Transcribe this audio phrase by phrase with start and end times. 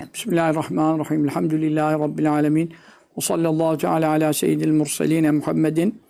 [0.00, 1.24] Bismillahirrahmanirrahim.
[1.24, 2.74] Elhamdülillahi Rabbil alemin.
[3.16, 6.02] Ve sallallahu teala ala seyyidil murseline Muhammedin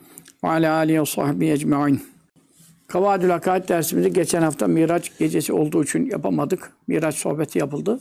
[0.45, 2.03] ve ala alihi ve sahbihi ecma'in.
[2.87, 6.73] Kavadül Akaid dersimizi geçen hafta Miraç gecesi olduğu için yapamadık.
[6.87, 8.01] Miraç sohbeti yapıldı.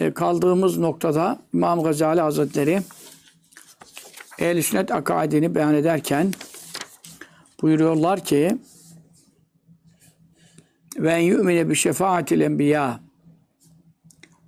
[0.00, 2.80] E, kaldığımız noktada İmam Gazali Hazretleri
[4.38, 6.32] Ehl-i Sünnet akaidini beyan ederken
[7.62, 8.58] buyuruyorlar ki
[10.98, 13.07] ve en yu'mine bi şefaatil enbiya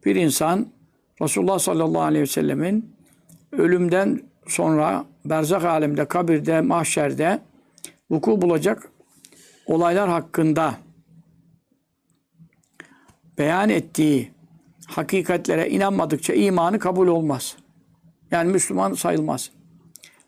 [0.05, 0.67] bir insan
[1.23, 2.95] Resulullah sallallahu aleyhi ve sellemin
[3.53, 7.41] ölümden sonra berzak alemde, kabirde, mahşerde
[8.11, 8.91] vuku bulacak
[9.67, 10.75] olaylar hakkında
[13.39, 14.31] beyan ettiği
[14.87, 17.57] hakikatlere inanmadıkça imanı kabul olmaz.
[18.31, 19.51] Yani Müslüman sayılmaz.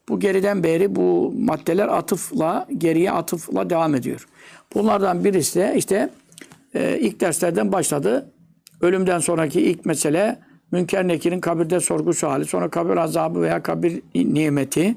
[0.09, 4.29] Bu geriden beri bu maddeler atıfla, geriye atıfla devam ediyor.
[4.75, 6.11] Bunlardan birisi de işte
[6.75, 8.32] e, ilk derslerden başladı.
[8.83, 10.39] Ölümden sonraki ilk mesele
[10.73, 14.97] Münker Nekir'in kabirde sorgu suali, sonra kabir azabı veya kabir nimeti,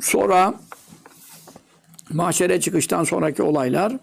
[0.00, 0.54] sonra
[2.10, 3.96] mahşere çıkıştan sonraki olaylar,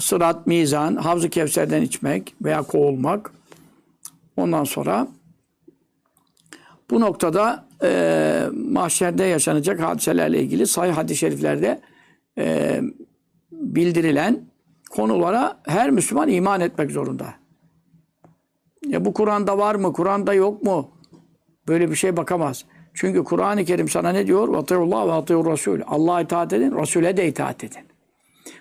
[0.00, 3.32] sırat, mizan, havz-ı kevserden içmek veya kovulmak,
[4.36, 5.08] ondan sonra
[6.90, 11.80] bu noktada e, mahşerde yaşanacak hadiselerle ilgili sahih hadis-i şeriflerde
[12.38, 12.80] e,
[13.52, 14.48] bildirilen
[14.90, 17.34] konulara her Müslüman iman etmek zorunda.
[18.86, 19.92] Ya bu Kur'an'da var mı?
[19.92, 20.90] Kur'an'da yok mu?
[21.68, 22.64] Böyle bir şey bakamaz.
[22.94, 24.48] Çünkü Kur'an-ı Kerim sana ne diyor?
[24.48, 25.80] Vatiyullah ve atiyur Resul.
[25.86, 27.82] Allah'a itaat edin, Resul'e de itaat edin.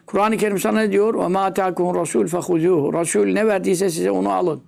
[0.05, 1.13] Kur'an-ı Kerim sana ne diyor?
[1.13, 2.93] Ve ma atâkum Resul fehuzuhu.
[2.93, 4.63] Resul ne verdiyse size onu alın.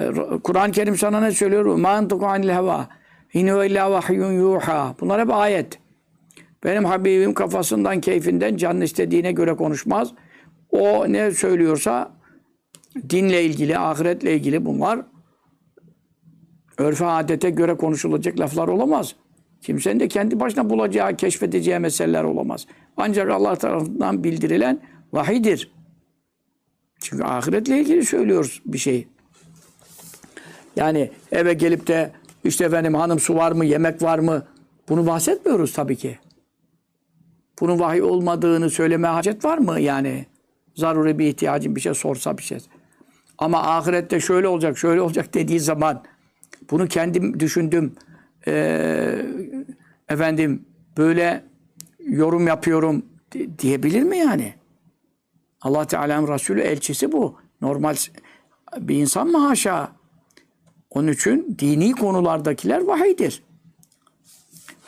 [0.00, 0.10] E,
[0.44, 1.64] Kur'an-ı Kerim sana ne söylüyor?
[1.64, 2.88] Ma entuku anil heva.
[3.32, 4.94] İnü illa vahyun yuha.
[5.00, 5.79] Bunlar hep ayet.
[6.64, 10.12] Benim Habibim kafasından, keyfinden, canın istediğine göre konuşmaz.
[10.70, 12.12] O ne söylüyorsa
[13.10, 15.00] dinle ilgili, ahiretle ilgili bunlar
[16.78, 19.14] örfe adete göre konuşulacak laflar olamaz.
[19.62, 22.66] Kimsenin de kendi başına bulacağı, keşfedeceği meseleler olamaz.
[22.96, 24.80] Ancak Allah tarafından bildirilen
[25.12, 25.72] vahidir.
[26.98, 29.08] Çünkü ahiretle ilgili söylüyoruz bir şey.
[30.76, 32.12] Yani eve gelip de
[32.44, 34.42] işte efendim hanım su var mı, yemek var mı?
[34.88, 36.18] Bunu bahsetmiyoruz tabii ki.
[37.60, 40.26] Bunun vahiy olmadığını söyleme hacet var mı yani?
[40.74, 42.58] Zaruri bir ihtiyacın bir şey sorsa bir şey.
[43.38, 46.02] Ama ahirette şöyle olacak, şöyle olacak dediği zaman
[46.70, 47.94] bunu kendim düşündüm.
[48.46, 49.26] Ee,
[50.08, 50.64] efendim
[50.96, 51.44] böyle
[52.06, 53.06] yorum yapıyorum
[53.58, 54.54] diyebilir mi yani?
[55.62, 57.38] Allah Teala'nın Resulü elçisi bu.
[57.60, 57.96] Normal
[58.78, 59.92] bir insan mı haşa?
[60.90, 63.42] Onun için dini konulardakiler vahiydir.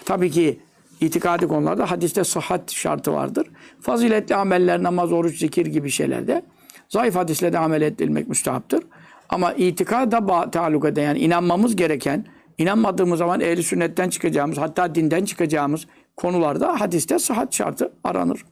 [0.04, 0.60] Tabii ki
[1.02, 3.46] itikadi konularda hadiste sıhhat şartı vardır.
[3.80, 6.42] Faziletli ameller, namaz, oruç, zikir gibi şeylerde
[6.88, 8.84] zayıf hadisle de amel edilmek müstahaptır.
[9.28, 12.26] Ama itikada taalluk eden yani inanmamız gereken,
[12.58, 15.86] inanmadığımız zaman ehli sünnetten çıkacağımız, hatta dinden çıkacağımız
[16.16, 18.44] konularda hadiste sıhhat şartı aranır.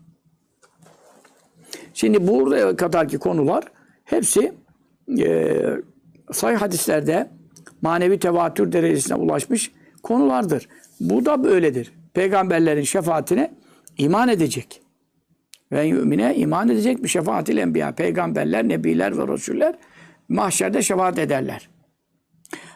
[1.94, 3.64] Şimdi buraya kadarki konular
[4.04, 4.52] hepsi
[5.18, 5.60] e,
[6.32, 7.30] sayı hadislerde
[7.82, 9.72] manevi tevatür derecesine ulaşmış
[10.02, 10.68] konulardır.
[11.00, 11.99] Bu da böyledir.
[12.14, 13.54] Peygamberlerin şefaatine
[13.98, 14.82] iman edecek.
[15.72, 17.92] Ve yümine iman edecek bir şefaatil enbiya.
[17.92, 19.74] Peygamberler, nebiler ve resuller
[20.28, 21.68] mahşerde şefaat ederler.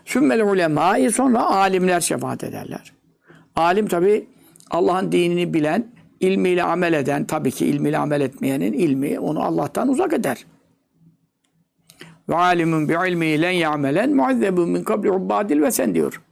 [0.04, 2.92] Sümmel ulemâi sonra alimler şefaat ederler.
[3.56, 4.28] Alim tabi
[4.70, 5.86] Allah'ın dinini bilen,
[6.20, 10.46] ilmiyle amel eden, tabii ki ilmiyle amel etmeyenin ilmi onu Allah'tan uzak eder.
[12.28, 16.22] Ve alimun bi ilmihi len ya'melen muazzebun min kabli ubbadil ve sen diyor.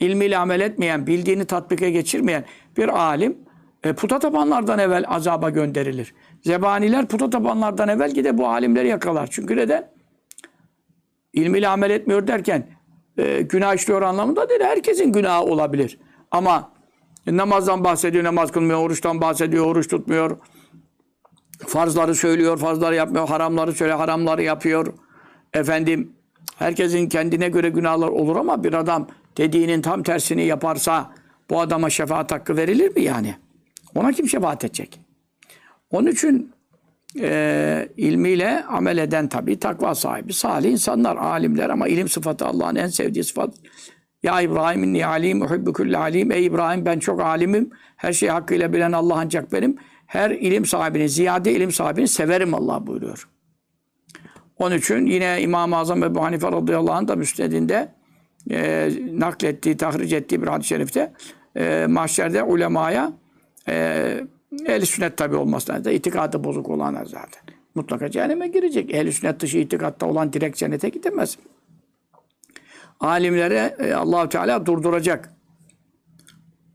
[0.00, 2.44] İlmiyle amel etmeyen, bildiğini tatbike geçirmeyen
[2.76, 3.38] bir alim
[3.84, 6.14] e, puta tapanlardan evvel azaba gönderilir.
[6.42, 9.28] Zebaniler puta tapanlardan evvel gide bu alimleri yakalar.
[9.30, 9.90] Çünkü neden?
[11.32, 12.66] İlmiyle amel etmiyor derken
[13.18, 14.60] e, günah işliyor anlamında değil.
[14.60, 15.98] Herkesin günahı olabilir.
[16.30, 16.72] Ama
[17.26, 20.38] namazdan bahsediyor, namaz kılmıyor, oruçtan bahsediyor, oruç tutmuyor.
[21.66, 24.94] Farzları söylüyor, farzları yapmıyor, haramları söylüyor, haramları yapıyor.
[25.52, 26.12] Efendim,
[26.56, 29.08] herkesin kendine göre günahlar olur ama bir adam
[29.38, 31.14] dediğinin tam tersini yaparsa
[31.50, 33.34] bu adama şefaat hakkı verilir mi yani?
[33.94, 35.00] Ona kim şefaat edecek?
[35.90, 36.52] Onun için
[37.20, 42.86] e, ilmiyle amel eden tabi takva sahibi, salih insanlar, alimler ama ilim sıfatı Allah'ın en
[42.86, 43.54] sevdiği sıfat.
[44.22, 46.32] Ya İbrahim inni alim, uhibbu kulli alim.
[46.32, 47.70] Ey İbrahim ben çok alimim.
[47.96, 49.76] Her şeyi hakkıyla bilen Allah ancak benim.
[50.06, 53.28] Her ilim sahibini, ziyade ilim sahibini severim Allah buyuruyor.
[54.56, 57.97] Onun için yine İmam-ı Azam Ebu Hanife radıyallahu anh da müsnedinde
[58.50, 61.12] e, naklettiği, tahric ettiği bir hadis-i şerifte
[61.56, 63.12] e, mahşerde ulemaya
[63.68, 63.74] e,
[64.66, 67.42] ehl sünnet tabi olmasına da itikadı bozuk olanlar zaten.
[67.74, 68.94] mutlaka cehenneme girecek.
[68.94, 71.38] Ehl-i sünnet dışı itikatta olan direkt cennete gidemez.
[73.00, 75.32] Alimlere e, Allahu Teala durduracak.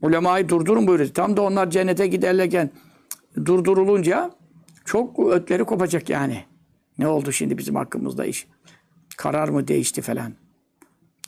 [0.02, 1.10] Ulemayı durdurun buyuruyor.
[1.14, 2.70] Tam da onlar cennete giderlerken
[3.44, 4.30] durdurulunca
[4.84, 6.44] çok ötleri kopacak yani.
[6.98, 8.46] Ne oldu şimdi bizim hakkımızda iş?
[9.16, 10.32] Karar mı değişti falan.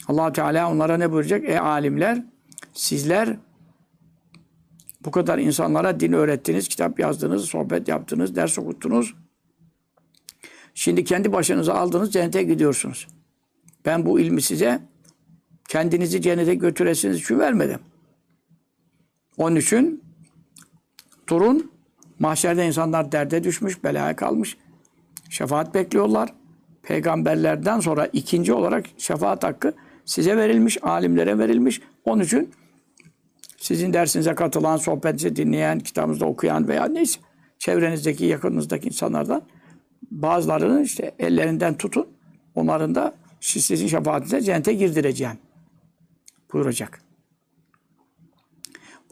[0.08, 1.44] Allah Teala onlara ne buyuracak?
[1.44, 2.24] E alimler
[2.72, 3.36] sizler
[5.04, 9.14] bu kadar insanlara din öğrettiniz, kitap yazdınız, sohbet yaptınız, ders okuttunuz.
[10.74, 13.08] Şimdi kendi başınıza aldınız, cennete gidiyorsunuz.
[13.84, 14.80] Ben bu ilmi size
[15.68, 17.80] kendinizi cennete götüresiniz için vermedim.
[19.36, 20.02] Onun için
[21.28, 21.70] durun.
[22.18, 24.56] Mahşerde insanlar derde düşmüş, belaya kalmış.
[25.30, 26.34] Şefaat bekliyorlar.
[26.82, 29.74] Peygamberlerden sonra ikinci olarak şefaat hakkı
[30.06, 31.80] size verilmiş, alimlere verilmiş.
[32.04, 32.50] Onun için
[33.58, 37.20] sizin dersinize katılan, sohbetinizi dinleyen, kitabınızda okuyan veya neyse
[37.58, 39.42] çevrenizdeki, yakınınızdaki insanlardan
[40.10, 42.06] bazılarının işte ellerinden tutun.
[42.54, 45.38] Onların da sizin şefaatinize cennete girdireceğim.
[46.52, 47.00] Buyuracak.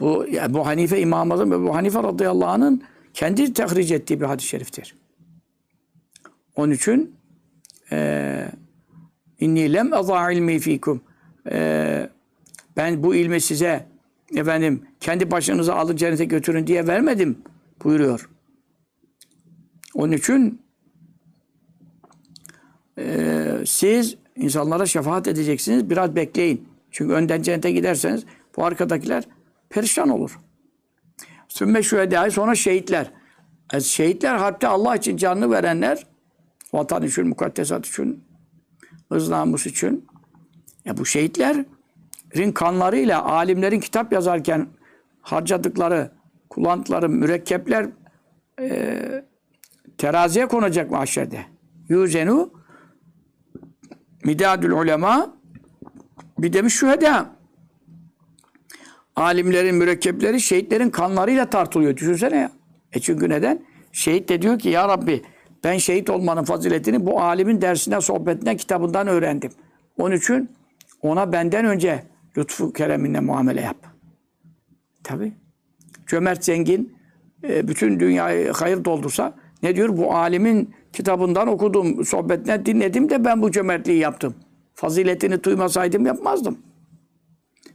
[0.00, 2.82] Bu yani bu Hanife İmam Azam ve bu Hanife radıyallahu anh'ın
[3.14, 4.94] kendi tehric ettiği bir hadis-i şeriftir.
[6.56, 7.16] Onun için
[7.92, 8.48] e,
[9.44, 11.02] inni lem azâ ilmi fikum
[11.50, 12.10] e,
[12.76, 13.86] ben bu ilmi size
[14.36, 17.38] efendim kendi başınıza alın cennete götürün diye vermedim
[17.84, 18.30] buyuruyor.
[19.94, 20.62] Onun için
[22.98, 25.90] e, siz insanlara şefaat edeceksiniz.
[25.90, 26.68] Biraz bekleyin.
[26.90, 28.24] Çünkü önden cennete giderseniz
[28.56, 29.24] bu arkadakiler
[29.70, 30.38] perişan olur.
[31.48, 33.10] Sümme şühedâi sonra şehitler.
[33.72, 36.06] E, şehitler harpte Allah için canını verenler
[36.72, 38.23] vatan için, mukaddesat için,
[39.14, 40.06] hız namus için.
[40.84, 44.66] Ya bu şehitlerin kanlarıyla alimlerin kitap yazarken
[45.22, 46.10] harcadıkları,
[46.50, 47.86] kullandıkları mürekkepler
[48.60, 49.24] e,
[49.98, 51.46] teraziye konacak mahşerde.
[51.88, 52.50] Yüzenu
[54.24, 55.34] midadül ulema
[56.38, 57.34] bir demiş şüheda.
[59.16, 61.96] Alimlerin mürekkepleri şehitlerin kanlarıyla tartılıyor.
[61.96, 62.52] Düşünsene ya.
[62.92, 63.64] E çünkü neden?
[63.92, 65.22] Şehit de diyor ki ya Rabbi
[65.64, 69.50] ben şehit olmanın faziletini bu alimin dersine, sohbetinden, kitabından öğrendim.
[69.98, 70.50] Onun için
[71.02, 72.02] ona benden önce
[72.38, 73.76] lütfu kereminle muamele yap.
[75.04, 75.32] Tabi.
[76.06, 76.96] Cömert zengin
[77.48, 79.96] e, bütün dünyayı hayır doldursa ne diyor?
[79.96, 84.34] Bu alimin kitabından okudum, sohbetinden dinledim de ben bu cömertliği yaptım.
[84.74, 86.58] Faziletini duymasaydım yapmazdım.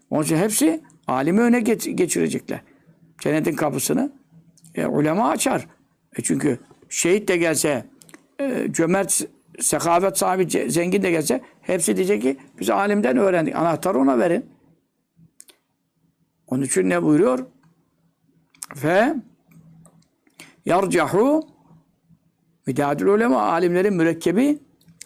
[0.09, 2.61] Onun için hepsi alimi öne geç, geçirecekler.
[3.19, 4.11] Cennetin kapısını
[4.75, 5.67] e, ulema açar.
[6.17, 6.59] E çünkü
[6.89, 7.85] şehit de gelse,
[8.39, 9.21] e, cömert,
[9.59, 13.55] sekavet sahibi, zengin de gelse hepsi diyecek ki biz alimden öğrendik.
[13.55, 14.45] Anahtarı ona verin.
[16.47, 17.45] Onun için ne buyuruyor?
[18.83, 19.15] Ve
[20.65, 21.47] yarcahu
[22.67, 24.59] müdadil ulema alimlerin mürekkebi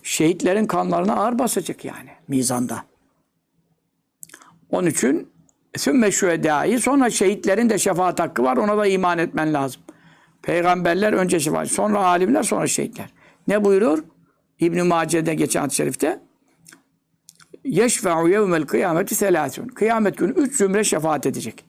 [0.03, 2.85] şehitlerin kanlarına ağır basacak yani mizanda.
[4.69, 5.31] Onun için
[5.75, 9.81] sümme şühedâi sonra şehitlerin de şefaat hakkı var ona da iman etmen lazım.
[10.44, 13.10] Peygamberler önce şefaat, sonra alimler, sonra şehitler.
[13.48, 14.04] Ne buyuruyor?
[14.60, 16.19] İbn-i Mace'de geçen hadis-i şerifte
[17.66, 19.68] yeşfe'u yevmel kıyameti selâsün.
[19.68, 21.66] Kıyamet günü üç zümre şefaat edecek.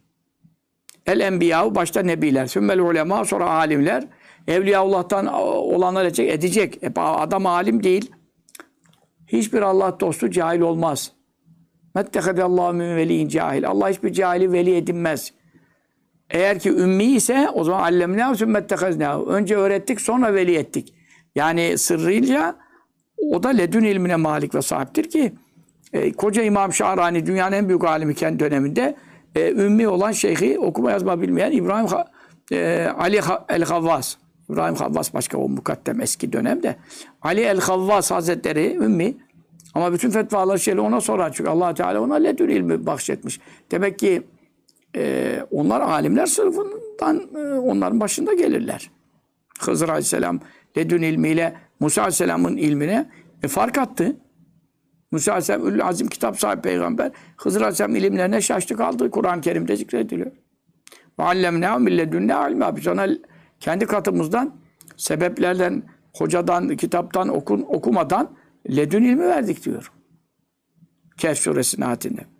[1.07, 4.05] El enbiyahu başta nebiler, sümmel ulema sonra alimler,
[4.49, 6.83] Evliyaullah'tan olanlar edecek, edecek.
[6.83, 8.11] E, adam alim değil.
[9.27, 11.13] Hiçbir Allah dostu cahil olmaz.
[11.95, 13.69] Mettehedallahu min veliyin cahil.
[13.69, 15.33] Allah hiçbir cahili veli edinmez.
[16.31, 19.27] Eğer ki ümmi ise o zaman allemnâhu sümmetteheznâhu.
[19.27, 20.95] Önce öğrettik sonra veli ettik.
[21.35, 22.57] Yani sırrıyla
[23.31, 25.33] o da ledün ilmine malik ve sahiptir ki
[25.93, 28.97] e, koca İmam Şahrani dünyanın en büyük alimi kendi döneminde
[29.35, 31.89] e, ümmi olan şeyhi okuma yazma bilmeyen İbrahim
[32.53, 34.17] e, Ali el-Havvas
[34.51, 36.77] İbrahim Havvas başka o mukaddem eski dönemde.
[37.23, 39.15] Ali el-Havvas Hazretleri ümmi
[39.75, 43.41] ama bütün fetvalar şeyle ona sorar çünkü allah Teala ona ledün ilmi bahşetmiş.
[43.71, 44.23] Demek ki
[44.97, 48.91] e, onlar alimler sınıfından e, onların başında gelirler.
[49.61, 50.41] Hızır Aleyhisselam
[50.77, 53.11] ledün ilmiyle Musa Aleyhisselam'ın ilmine
[53.43, 54.17] e, fark attı.
[55.11, 57.13] Musa Aleyhisselam Ül Azim kitap sahibi peygamber.
[57.37, 59.11] Hızır Aleyhisselam ilimlerine şaştı kaldı.
[59.11, 60.33] Kur'an-ı Kerim'de zikrediliyor.
[61.19, 62.77] Ve allemnâhu milledünne almâ.
[62.77, 63.09] Biz ona
[63.61, 64.55] kendi katımızdan
[64.97, 65.83] sebeplerden,
[66.17, 68.37] hocadan, kitaptan okun, okumadan
[68.77, 69.93] ledün ilmi verdik diyor.
[71.17, 72.34] Kehf suresinin ayetinde.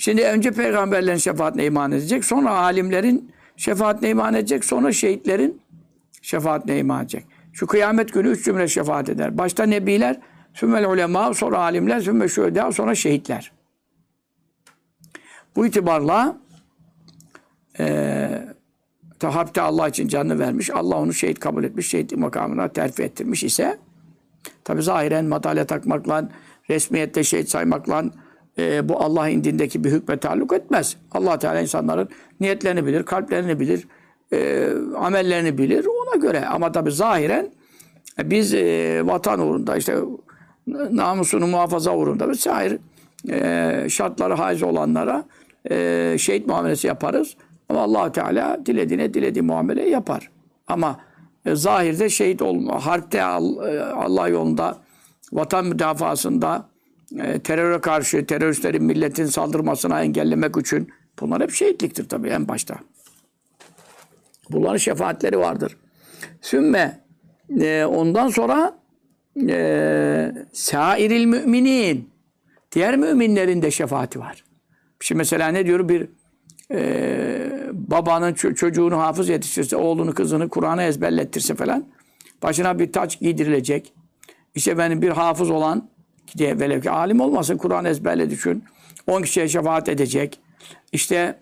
[0.00, 5.60] Şimdi önce peygamberlerin şefaatine iman edecek, sonra alimlerin şefaatine iman edecek, sonra şehitlerin
[6.22, 7.26] şefaatine iman edecek.
[7.52, 9.38] Şu kıyamet günü üç cümle şefaat eder.
[9.38, 10.20] Başta nebiler,
[10.54, 13.52] sümmel ulema, sonra alimler, sümme şühedâ, sonra şehitler.
[15.56, 16.38] Bu itibarla
[17.78, 18.28] e,
[19.18, 20.70] ta harpte Allah için canını vermiş.
[20.70, 21.88] Allah onu şehit kabul etmiş.
[21.88, 23.78] Şehit makamına terfi ettirmiş ise
[24.64, 26.28] tabi zahiren madalya takmakla
[26.70, 28.04] resmiyette şehit saymakla
[28.58, 30.96] e, bu Allah indindeki bir hükme taalluk etmez.
[31.12, 32.08] allah Teala insanların
[32.40, 33.88] niyetlerini bilir, kalplerini bilir,
[34.32, 36.46] e, amellerini bilir ona göre.
[36.46, 37.50] Ama tabi zahiren
[38.18, 39.96] e, biz e, vatan uğrunda işte
[40.90, 42.78] namusunu muhafaza uğrunda vesaire
[43.30, 45.24] e, şartları haiz olanlara
[45.70, 47.36] e, şehit muamelesi yaparız.
[47.68, 50.30] Ama allah Teala dilediğine dilediği muamele yapar.
[50.66, 51.00] Ama
[51.46, 53.22] e, zahirde şehit olma, harpte e,
[53.80, 54.76] Allah yolunda,
[55.32, 56.68] vatan müdafasında,
[57.16, 60.88] e, teröre karşı, teröristlerin milletin saldırmasına engellemek için
[61.20, 62.78] bunlar hep şehitliktir tabii en başta.
[64.50, 65.76] Bunların şefaatleri vardır.
[66.40, 67.00] Sümme
[67.60, 68.78] e, ondan sonra
[69.48, 72.10] e, sairil müminin
[72.72, 74.44] diğer müminlerin de şefaati var.
[75.00, 76.08] Şimdi mesela ne diyor bir
[76.72, 81.84] e, babanın ço- çocuğunu hafız yetiştirse, oğlunu kızını Kur'an'ı ezberlettirse falan
[82.42, 83.92] başına bir taç giydirilecek.
[84.54, 85.90] İşte benim bir hafız olan
[86.38, 88.64] diye velev ki alim olmasın Kur'an ezberle düşün.
[89.06, 90.40] 10 kişiye şefaat edecek.
[90.92, 91.38] İşte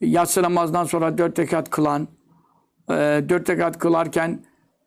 [0.00, 2.08] yatsı namazdan sonra dört rekat kılan,
[2.90, 2.94] e,
[3.28, 4.40] dört rekat kılarken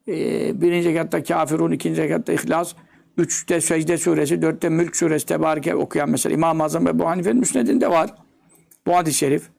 [0.08, 2.74] e, birinci rekatta kafirun, ikinci rekatta ihlas,
[3.18, 7.90] üçte secde suresi, dörtte mülk suresi tebareke okuyan mesela İmam-ı Azam ve bu Hanife'nin müsnedinde
[7.90, 8.10] var.
[8.88, 9.50] Bu hadis-i şerif.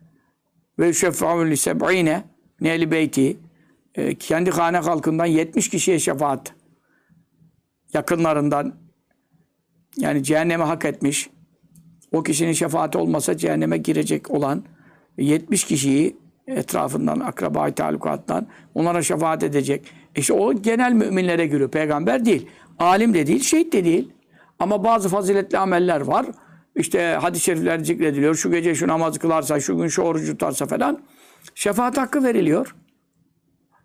[0.79, 2.25] Ve şefa'un li seb'ine
[2.61, 3.37] nehli beyti
[3.95, 6.53] e, kendi hane halkından 70 kişiye şefaat
[7.95, 8.75] yakınlarından
[9.99, 11.31] yani cehenneme hak etmiş
[12.13, 14.65] o kişinin şefaati olmasa cehenneme girecek olan
[15.19, 19.87] 70 kişiyi etrafından, akraba talukattan onlara şefaat edecek.
[20.17, 21.71] İşte o genel müminlere giriyor.
[21.71, 22.47] Peygamber değil.
[22.79, 24.13] Alim de değil, şehit de değil.
[24.59, 26.27] Ama bazı faziletli ameller var.
[26.77, 28.35] İşte hadis-i şerifler zikrediliyor.
[28.35, 31.03] Şu gece şu namaz kılarsa, şu gün şu oruç tutarsa falan
[31.55, 32.75] şefaat hakkı veriliyor.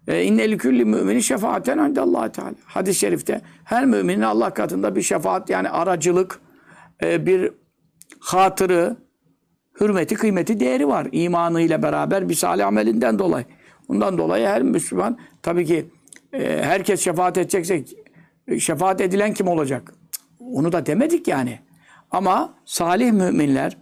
[0.07, 2.53] E, İnneli külli müminin şefaaten indallah Teala.
[2.65, 6.39] Hadis-i şerifte her müminin Allah katında bir şefaat yani aracılık,
[7.03, 7.51] e, bir
[8.19, 8.97] hatırı,
[9.79, 11.07] hürmeti, kıymeti, değeri var.
[11.11, 13.45] İmanıyla beraber bir salih amelinden dolayı.
[13.89, 15.85] Bundan dolayı her Müslüman tabii ki
[16.33, 17.83] e, herkes şefaat edecekse
[18.59, 19.93] şefaat edilen kim olacak?
[20.39, 21.59] Onu da demedik yani.
[22.11, 23.77] Ama salih müminler,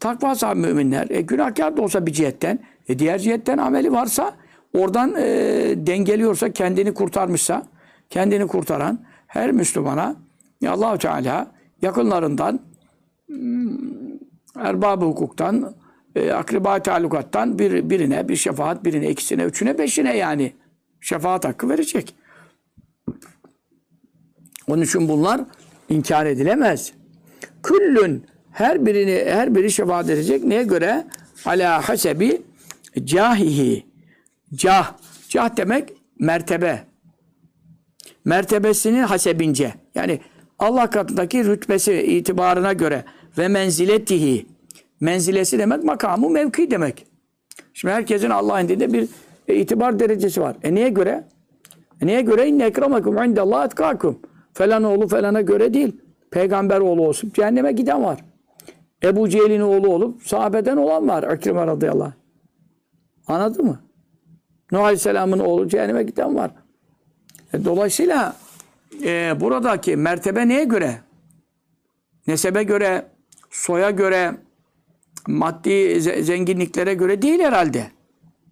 [0.00, 2.58] takva sahibi müminler, e, günahkar da olsa bir cihetten,
[2.88, 4.34] e, diğer cihetten ameli varsa,
[4.78, 5.24] oradan e,
[5.76, 7.66] dengeliyorsa, kendini kurtarmışsa,
[8.10, 10.16] kendini kurtaran her Müslümana
[10.66, 12.60] Allahu Teala yakınlarından
[14.56, 15.74] erbab hukuktan,
[16.16, 20.52] e, akriba talukattan bir, birine, bir şefaat, birine, ikisine, üçüne, beşine yani
[21.00, 22.14] şefaat hakkı verecek.
[24.68, 25.40] Onun için bunlar
[25.88, 26.92] inkar edilemez.
[27.62, 30.44] Küllün her birini her biri şefaat edecek.
[30.44, 31.06] Neye göre?
[31.44, 32.42] Ala hasebi
[33.04, 33.87] cahihi.
[34.54, 34.94] Cah.
[35.28, 36.84] Cah demek mertebe.
[38.24, 39.74] Mertebesinin hasebince.
[39.94, 40.20] Yani
[40.58, 43.04] Allah katındaki rütbesi itibarına göre
[43.38, 44.46] ve menziletihi.
[45.00, 47.06] Menzilesi demek makamı mevki demek.
[47.74, 49.08] Şimdi herkesin Allah'ın indinde bir
[49.48, 50.56] itibar derecesi var.
[50.62, 51.24] E niye göre?
[52.00, 52.48] E niye göre?
[52.48, 54.18] İnne ekramakum indallah etkakum.
[54.52, 55.96] Falan oğlu falana göre değil.
[56.30, 57.32] Peygamber oğlu olsun.
[57.34, 58.20] Cehenneme giden var.
[59.02, 61.22] Ebu Cehil'in oğlu olup sahabeden olan var.
[61.22, 62.12] Ekrem radıyallahu anh.
[63.36, 63.87] Anladın mı?
[64.72, 66.50] Nuh Aleyhisselam'ın oğlu cehenneme giden var.
[67.52, 68.36] E, dolayısıyla
[69.04, 71.00] e, buradaki mertebe neye göre?
[72.26, 73.06] Nesebe göre,
[73.50, 74.32] soya göre,
[75.26, 77.86] maddi ze- zenginliklere göre değil herhalde.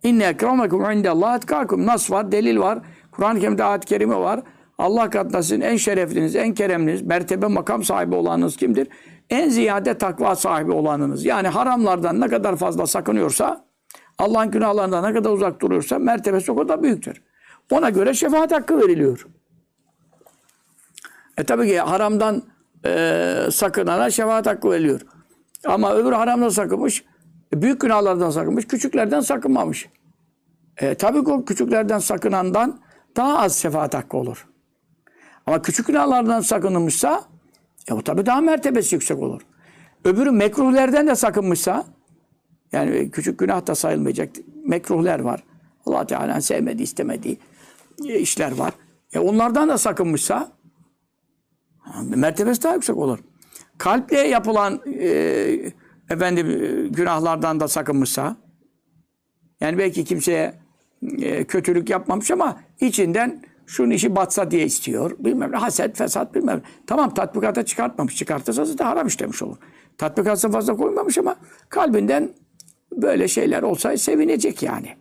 [0.03, 1.87] İnne ekremekum indallah etkakum.
[1.87, 2.79] Nas var, delil var.
[3.13, 4.41] Kur'an-ı Kerim'de ayet-i kerime var.
[4.79, 8.89] Allah katında sizin en şerefliniz, en keremliniz, mertebe makam sahibi olanınız kimdir?
[9.31, 11.25] En ziyade takva sahibi olanınız.
[11.25, 13.66] Yani haramlardan ne kadar fazla sakınıyorsa,
[14.19, 17.23] Allah'ın günahlarından ne kadar uzak duruyorsa mertebesi o kadar büyüktür.
[17.71, 19.27] Ona göre şefaat hakkı veriliyor.
[21.39, 22.43] E tabii ki haramdan
[22.87, 25.01] e, sakınana şefaat hakkı veriliyor.
[25.65, 27.05] Ama öbür haramdan sakınmış,
[27.53, 29.89] büyük günahlardan sakınmış, küçüklerden sakınmamış.
[30.77, 32.81] E, tabii ki o küçüklerden sakınandan
[33.17, 34.47] daha az şefaat hakkı olur.
[35.47, 37.25] Ama küçük günahlardan sakınılmışsa
[37.89, 39.43] e, o tabii daha mertebesi yüksek olur.
[40.05, 41.85] Öbürü mekruhlerden de sakınmışsa
[42.73, 44.31] yani küçük günah da sayılmayacak
[44.65, 45.43] mekruhler var.
[45.87, 47.39] Allah Teala'nın sevmediği, istemediği
[48.05, 48.73] e, işler var.
[49.13, 50.53] E onlardan da sakınmışsa
[52.03, 53.19] mertebesi daha yüksek olur.
[53.79, 55.09] Kalple yapılan e,
[56.11, 58.37] efendim e, günahlardan da sakınmışsa
[59.61, 60.55] yani belki kimseye
[61.19, 65.17] e, kötülük yapmamış ama içinden şunun işi batsa diye istiyor.
[65.19, 66.63] Bilmem ne haset, fesat bilmem.
[66.87, 68.17] Tamam tatbikata çıkartmamış.
[68.17, 69.57] Çıkartırsa zaten haram işlemiş olur.
[69.99, 71.37] Tatbikata fazla koymamış ama
[71.69, 72.31] kalbinden
[72.93, 74.97] böyle şeyler olsa sevinecek yani.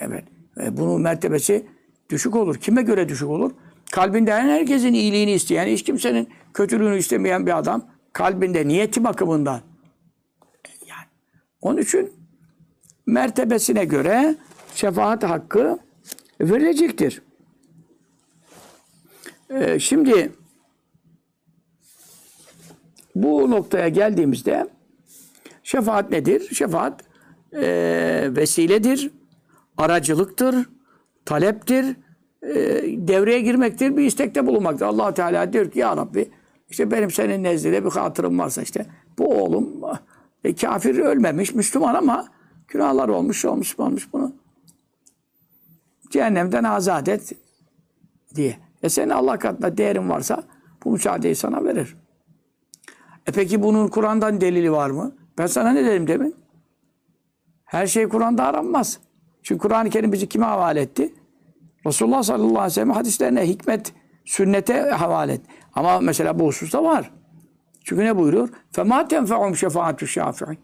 [0.00, 0.24] Evet.
[0.60, 1.66] E, bunun mertebesi
[2.10, 2.56] düşük olur.
[2.56, 3.50] Kime göre düşük olur?
[3.92, 9.60] Kalbinde herkesin iyiliğini isteyen, hiç kimsenin kötülüğünü istemeyen bir adam kalbinde niyeti bakımından
[10.86, 11.06] yani
[11.60, 12.12] onun için
[13.06, 14.36] mertebesine göre
[14.74, 15.78] şefaat hakkı
[16.40, 17.22] verilecektir.
[19.50, 20.32] Ee, şimdi
[23.14, 24.68] bu noktaya geldiğimizde
[25.70, 26.54] şefaat nedir?
[26.54, 27.04] Şefaat
[27.52, 27.62] e,
[28.36, 29.10] vesiledir,
[29.76, 30.56] aracılıktır,
[31.24, 31.96] taleptir,
[32.42, 32.54] e,
[33.08, 34.86] devreye girmektir, bir istekte bulunmaktır.
[34.86, 36.30] allah Teala diyor ki ya Rabbi
[36.68, 38.86] işte benim senin nezdinde bir hatırım varsa işte
[39.18, 39.82] bu oğlum
[40.44, 42.26] e, kafir ölmemiş, Müslüman ama
[42.68, 44.32] günahlar olmuş, olmuş, olmuş bunu.
[46.10, 47.32] Cehennemden azat et
[48.34, 48.56] diye.
[48.82, 50.42] E senin Allah katında değerin varsa
[50.84, 51.96] bu müsaadeyi sana verir.
[53.26, 55.19] E peki bunun Kur'an'dan delili var mı?
[55.39, 56.35] Ben sana ne dedim demin?
[57.65, 58.99] Her şey Kur'an'da aranmaz.
[59.43, 61.13] Çünkü Kur'an-ı Kerim bizi kime havale etti?
[61.85, 63.93] Resulullah sallallahu aleyhi ve sellem hadislerine, hikmet,
[64.25, 65.51] sünnete havale etti.
[65.73, 67.11] Ama mesela bu hususta var.
[67.83, 68.49] Çünkü ne buyuruyor?
[68.73, 70.57] فَمَا تَنْفَعُمْ شَفَاعَةُ الشَّافِعِينَ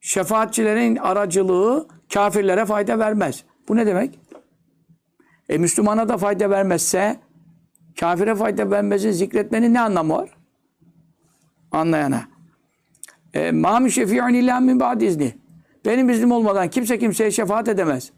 [0.00, 3.44] Şefaatçilerin aracılığı kafirlere fayda vermez.
[3.68, 4.20] Bu ne demek?
[5.48, 7.20] E Müslümana da fayda vermezse
[8.00, 10.30] kafire fayda vermezin zikretmenin ne anlamı var?
[11.70, 12.27] Anlayana.
[13.33, 15.33] E, Mami şefi'un illa min ba'd izni.
[15.85, 18.11] Benim iznim olmadan kimse kimseye şefaat edemez.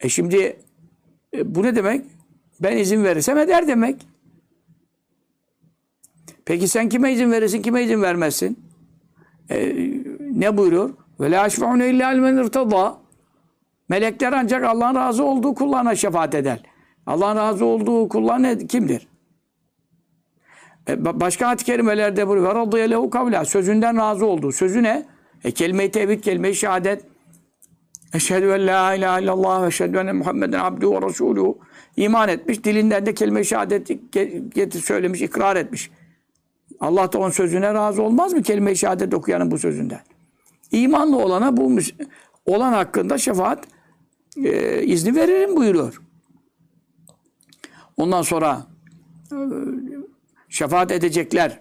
[0.00, 0.56] E şimdi
[1.36, 2.04] e, bu ne demek?
[2.62, 4.06] Ben izin verirsem eder demek.
[6.44, 8.58] Peki sen kime izin verirsin, kime izin vermezsin?
[9.50, 9.74] E,
[10.20, 10.90] ne buyuruyor?
[11.20, 12.98] Ve la şefa'un illa men irtada.
[13.88, 16.62] Melekler ancak Allah'ın razı olduğu kullarına şefaat eder.
[17.06, 19.08] Allah'ın razı olduğu kullar ne, kimdir?
[20.88, 22.54] E, ba- başka ayet-i kerimelerde buyuruyor.
[22.54, 23.44] Ve radıyallahu lehu kavla.
[23.44, 24.52] Sözünden razı olduğu.
[24.52, 25.06] Sözü ne?
[25.44, 27.04] E, kelime-i tevhid, kelime-i şehadet.
[28.14, 31.58] Eşhedü en la ilahe illallah ve eşhedü enne Muhammeden abduhu ve resuluhu.
[31.96, 32.64] İman etmiş.
[32.64, 35.90] Dilinden de kelime-i şehadet ge- getir söylemiş, ikrar etmiş.
[36.80, 38.42] Allah da onun sözüne razı olmaz mı?
[38.42, 40.00] Kelime-i şehadet okuyanın bu sözünden.
[40.72, 41.78] İmanlı olana bu
[42.46, 43.64] olan hakkında şefaat
[44.44, 46.02] e, izni veririm buyuruyor.
[47.96, 48.66] Ondan sonra
[49.32, 49.36] e,
[50.48, 51.60] şefaat edecekler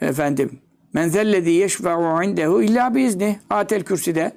[0.00, 0.60] efendim.
[0.92, 3.40] Men zellezî yeşfe'u indehu illa biizni.
[3.50, 4.32] Atel kürsüde.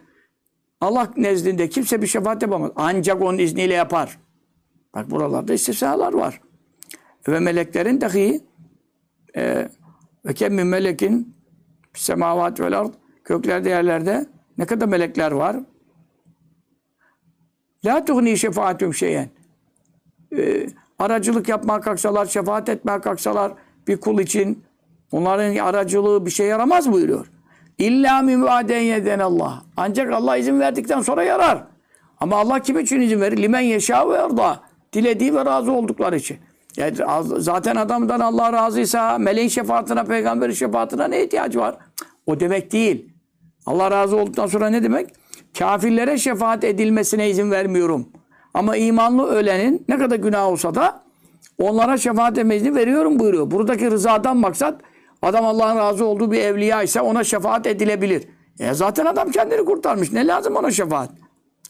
[0.82, 2.72] Allah nezdinde kimse bir şefaat yapamaz.
[2.76, 4.18] Ancak onun izniyle yapar.
[4.94, 6.42] Bak buralarda istisnalar var.
[7.28, 8.42] Ve meleklerin dahi
[9.36, 9.70] e,
[10.26, 11.36] ve kem min melekin
[11.94, 14.26] semavat vel ard köklerde yerlerde
[14.58, 15.56] ne kadar melekler var?
[17.86, 19.30] La tuhni şefaatüm şeyen.
[20.38, 20.68] Ee,
[21.00, 23.54] aracılık yapmaya kalksalar, şefaat etmeye kalksalar
[23.88, 24.64] bir kul için
[25.12, 27.32] onların aracılığı bir şey yaramaz buyuruyor.
[27.78, 29.64] İlla mübaaden yeden Allah.
[29.78, 31.64] Ancak Allah izin verdikten sonra yarar.
[32.20, 33.38] Ama Allah kim için izin verir?
[33.38, 34.60] Limen yeşâ ve erda.
[34.94, 36.38] Dilediği ve razı oldukları için.
[36.78, 36.96] Yani
[37.38, 41.78] zaten adamdan Allah razıysa meleğin şefaatine, peygamberin şefaatine ne ihtiyacı var?
[42.26, 43.14] O demek değil.
[43.66, 45.10] Allah razı olduktan sonra ne demek?
[45.60, 48.10] Kafirlere şefaat edilmesine izin vermiyorum.
[48.54, 51.05] Ama imanlı ölenin ne kadar günah olsa da
[51.60, 53.52] onlara şefaat etme izni veriyorum buyuruyor.
[53.52, 54.82] Buradaki rızadan maksat
[55.22, 58.28] adam Allah'ın razı olduğu bir evliya ise ona şefaat edilebilir.
[58.60, 60.12] E zaten adam kendini kurtarmış.
[60.12, 61.10] Ne lazım ona şefaat?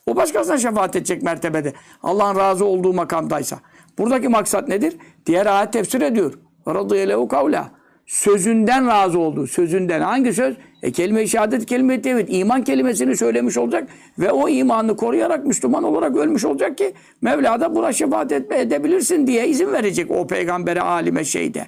[0.08, 1.74] O başkasına şefaat edecek mertebede.
[2.04, 3.60] Allah'ın razı olduğu makamdaysa.
[3.98, 4.98] Buradaki maksat nedir?
[5.26, 6.34] Diğer ayet tefsir ediyor.
[6.68, 7.72] Radıyallahu kavla.
[8.06, 9.48] Sözünden razı olduğu.
[9.48, 10.02] Sözünden.
[10.02, 10.56] Hangi söz?
[10.84, 12.28] E kelime-i şehadet, kelime-i tevhid.
[12.28, 13.90] İman kelimesini söylemiş olacak
[14.20, 19.28] ve o imanını koruyarak Müslüman olarak ölmüş olacak ki Mevla da buna şefaat etme edebilirsin
[19.28, 21.68] diye izin verecek o peygambere, alime, şeyde.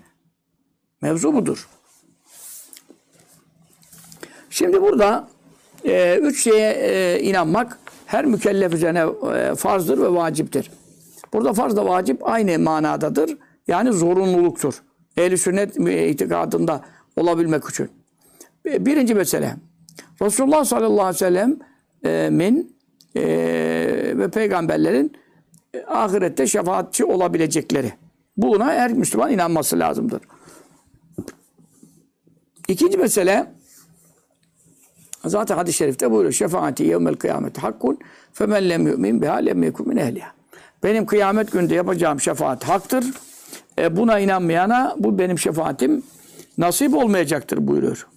[1.02, 1.68] Mevzu budur.
[4.50, 5.28] Şimdi burada
[5.86, 10.72] e, üç şeye e, inanmak her mükellef üzerine e, farzdır ve vaciptir.
[11.34, 13.38] Burada farz da vacip aynı manadadır.
[13.68, 14.82] Yani zorunluluktur.
[15.18, 15.76] Ehl-i sünnet
[16.14, 16.82] itikadında
[17.16, 17.90] olabilmek için.
[18.66, 19.56] Birinci mesele.
[20.22, 21.58] Resulullah sallallahu aleyhi ve
[22.04, 22.78] sellem'in
[23.16, 23.24] e,
[24.18, 25.14] ve peygamberlerin
[25.74, 27.94] e, ahirette şefaatçi olabilecekleri.
[28.38, 30.22] Buna her Müslüman inanması lazımdır.
[32.68, 33.52] İkinci mesele
[35.26, 36.34] zaten hadis-i şerifte buyuruyor.
[36.34, 38.00] Şefaati yevmel kıyameti hakkun
[38.34, 40.32] femen lem yu'min biha lem yekun min ehliha.
[40.84, 43.06] Benim kıyamet gününde yapacağım şefaat haktır.
[43.80, 46.04] E, buna inanmayana bu benim şefaatim
[46.58, 48.08] nasip olmayacaktır buyuruyor.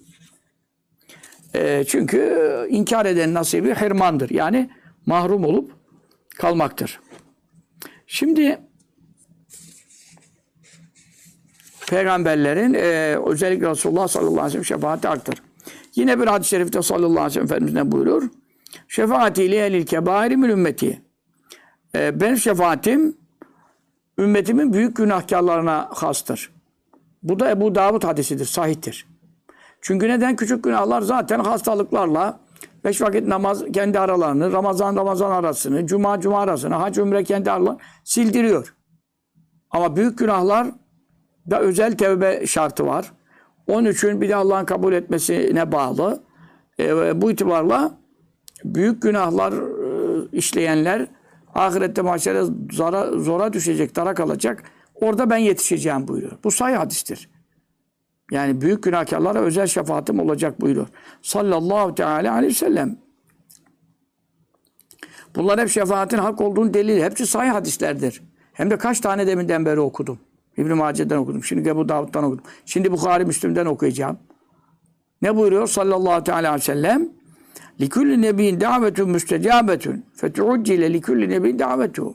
[1.55, 4.31] E, çünkü inkar eden nasibi hirmandır.
[4.31, 4.70] Yani
[5.07, 5.73] mahrum olup
[6.38, 7.01] kalmaktır.
[8.07, 8.59] Şimdi
[11.88, 15.42] peygamberlerin e, özellikle Resulullah sallallahu aleyhi ve sellem şefaati haktır.
[15.94, 18.23] Yine bir hadis-i şerifte sallallahu aleyhi ve sellem Efendimiz ne buyuruyor?
[18.88, 21.03] Şefaati li ehlil kebairi ümmeti.
[21.94, 23.16] Ee, benim şefaatim
[24.21, 26.53] ümmetimin büyük günahkarlarına hastır.
[27.23, 29.07] Bu da Ebu Davud hadisidir, sahihtir.
[29.81, 30.37] Çünkü neden?
[30.37, 32.41] Küçük günahlar zaten hastalıklarla,
[32.85, 37.79] beş vakit namaz kendi aralarını, Ramazan Ramazan arasını, Cuma Cuma arasını, hac umre kendi aralarını
[38.05, 38.75] sildiriyor.
[39.71, 40.67] Ama büyük günahlar
[41.51, 43.13] da özel tevbe şartı var.
[43.67, 46.23] Onun için bir de Allah'ın kabul etmesine bağlı.
[46.81, 47.99] E, bu itibarla
[48.65, 51.07] büyük günahlar e, işleyenler
[51.55, 54.63] ahirette mahşere zora, zora düşecek, dara kalacak.
[54.95, 56.33] Orada ben yetişeceğim buyuruyor.
[56.45, 57.31] Bu sayı hadistir.
[58.31, 60.89] Yani büyük günahkarlara özel şefaatim olacak buyuruyor.
[61.23, 62.99] Sallallahu teala aleyhi ve sellem.
[65.37, 67.03] Bunlar hep şefaatin hak olduğunu delil.
[67.03, 68.23] Hepsi sayı hadislerdir.
[68.53, 70.19] Hem de kaç tane deminden beri okudum.
[70.57, 71.45] İbn-i Mace'den okudum.
[71.45, 72.45] Şimdi Ebu Davud'dan okudum.
[72.67, 74.19] Şimdi Bukhari Müslim'den okuyacağım.
[75.23, 77.09] Ne buyuruyor sallallahu teala aleyhi ve sellem?
[77.81, 80.05] Likulli nebiyin davetun müstecabetun.
[80.16, 82.14] Fetuuccile likulli nebiyin davetu.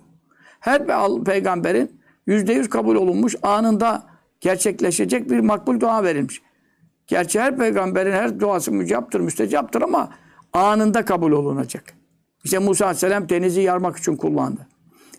[0.60, 4.04] Her pe- peygamberin yüzde yüz kabul olunmuş anında
[4.42, 6.42] gerçekleşecek bir makbul dua verilmiş.
[7.08, 10.10] Gerçi her peygamberin her duası mücaptır, müstecaptır ama
[10.54, 11.84] anında kabul olunacak.
[12.44, 14.68] İşte Musa Aleyhisselam denizi yarmak için kullandı.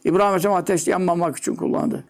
[0.05, 2.05] İbrahim Aleyhisselam ateşte yanmamak için kullandı.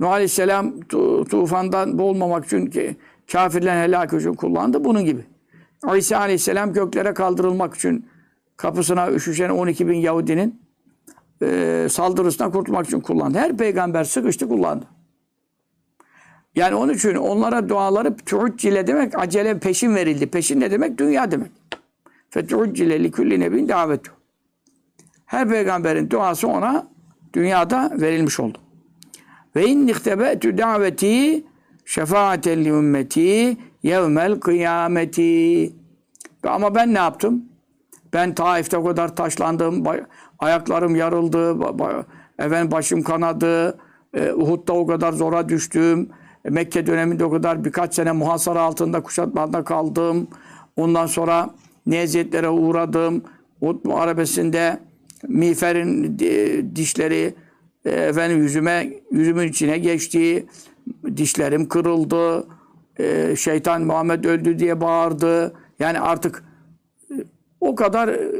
[0.00, 2.96] Nuh Aleyhisselam tu- tufandan boğulmamak için ki,
[3.32, 4.84] kafirlerin helak için kullandı.
[4.84, 5.24] Bunun gibi.
[5.96, 8.06] İsa Aleyhisselam göklere kaldırılmak için
[8.56, 10.60] kapısına üşüşen 12 bin Yahudinin
[11.42, 13.38] e, saldırısından kurtulmak için kullandı.
[13.38, 14.86] Her peygamber sıkıştı kullandı.
[16.54, 20.26] Yani onun için onlara duaları tuuccile demek acele peşin verildi.
[20.26, 20.98] Peşin ne demek?
[20.98, 21.50] Dünya demek.
[22.30, 24.12] Fetuuccile likulli nebin davetu.
[25.26, 26.86] Her peygamberin duası ona
[27.32, 28.58] dünyada verilmiş oldu.
[29.56, 31.44] Ve in ihtebetu daveti
[31.84, 35.72] şefaaten li ümmeti yevmel kıyameti.
[36.42, 37.44] Ama ben ne yaptım?
[38.12, 39.84] Ben Taif'te o kadar taşlandım,
[40.38, 41.56] ayaklarım yarıldı,
[42.38, 43.78] efendim başım kanadı,
[44.14, 46.08] e, Uhud'da o kadar zora düştüm,
[46.44, 50.28] e, Mekke döneminde o kadar birkaç sene muhasara altında, kuşatmada kaldım.
[50.76, 51.50] Ondan sonra
[51.86, 53.22] ne eziyetlere uğradım.
[53.60, 54.78] Uhud Muharebesi'nde
[55.28, 57.34] miğferin di- dişleri
[57.84, 60.46] e, efendim yüzüme, yüzümün içine geçti,
[61.16, 62.46] dişlerim kırıldı,
[62.98, 65.54] e, şeytan Muhammed öldü diye bağırdı.
[65.78, 66.44] Yani artık
[67.60, 68.30] o kadar e,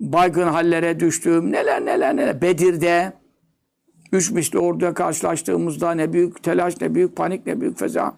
[0.00, 1.52] baygın hallere düştüm.
[1.52, 2.42] Neler neler neler.
[2.42, 3.12] Bedir'de
[4.12, 8.14] üç misli orduya karşılaştığımızda ne büyük telaş, ne büyük panik, ne büyük feza.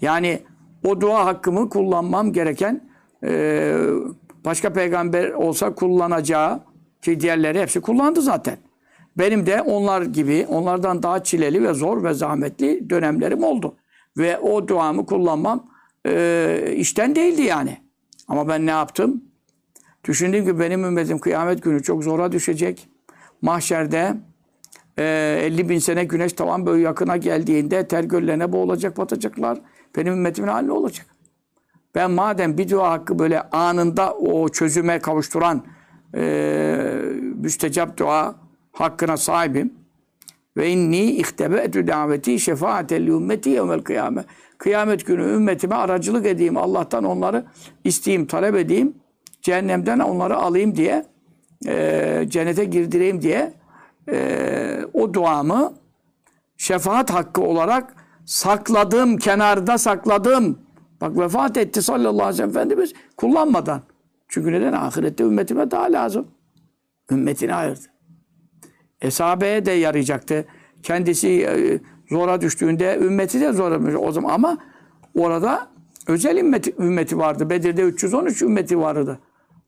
[0.00, 0.40] Yani
[0.84, 2.80] o dua hakkımı kullanmam gereken
[3.24, 3.74] e,
[4.44, 6.60] başka peygamber olsa kullanacağı
[7.02, 8.56] ki diğerleri hepsi kullandı zaten.
[9.18, 13.74] Benim de onlar gibi, onlardan daha çileli ve zor ve zahmetli dönemlerim oldu.
[14.18, 15.70] Ve o duamı kullanmam
[16.06, 17.78] e, işten değildi yani.
[18.28, 19.24] Ama ben ne yaptım?
[20.04, 22.88] Düşündüm ki benim ümmetim kıyamet günü çok zora düşecek.
[23.42, 24.16] Mahşerde
[24.98, 25.04] e,
[25.42, 29.58] 50 bin sene güneş tavan böyle yakına geldiğinde ter göllerine boğulacak, batacaklar.
[29.96, 31.06] Benim ümmetimin hali olacak?
[31.94, 35.64] Ben madem bir dua hakkı böyle anında o çözüme kavuşturan
[36.14, 36.22] e,
[37.34, 38.34] müstecap dua
[38.72, 39.74] hakkına sahibim.
[40.56, 44.24] Ve inni ihtebe'tü daveti şefaaten li ümmeti yevmel kıyame.
[44.58, 46.56] Kıyamet günü ümmetime aracılık edeyim.
[46.56, 47.44] Allah'tan onları
[47.84, 48.94] isteyeyim, talep edeyim.
[49.42, 51.06] Cehennemden onları alayım diye,
[51.66, 53.52] e, cennete girdireyim diye
[54.12, 55.72] e, o duamı
[56.56, 60.58] şefaat hakkı olarak sakladım, kenarda sakladım.
[61.00, 63.82] Bak vefat etti sallallahu aleyhi ve sellem Efendimiz kullanmadan.
[64.28, 64.72] Çünkü neden?
[64.72, 66.28] Ahirette ümmetime daha lazım.
[67.10, 67.93] Ümmetine ayırdı.
[69.04, 70.44] E sahabeye de yarayacaktı.
[70.82, 73.98] Kendisi e, zora düştüğünde ümmeti de zora.
[73.98, 74.58] O zaman ama
[75.14, 75.68] orada
[76.06, 77.50] özel ümmeti, ümmeti vardı.
[77.50, 79.18] Bedir'de 313 ümmeti vardı.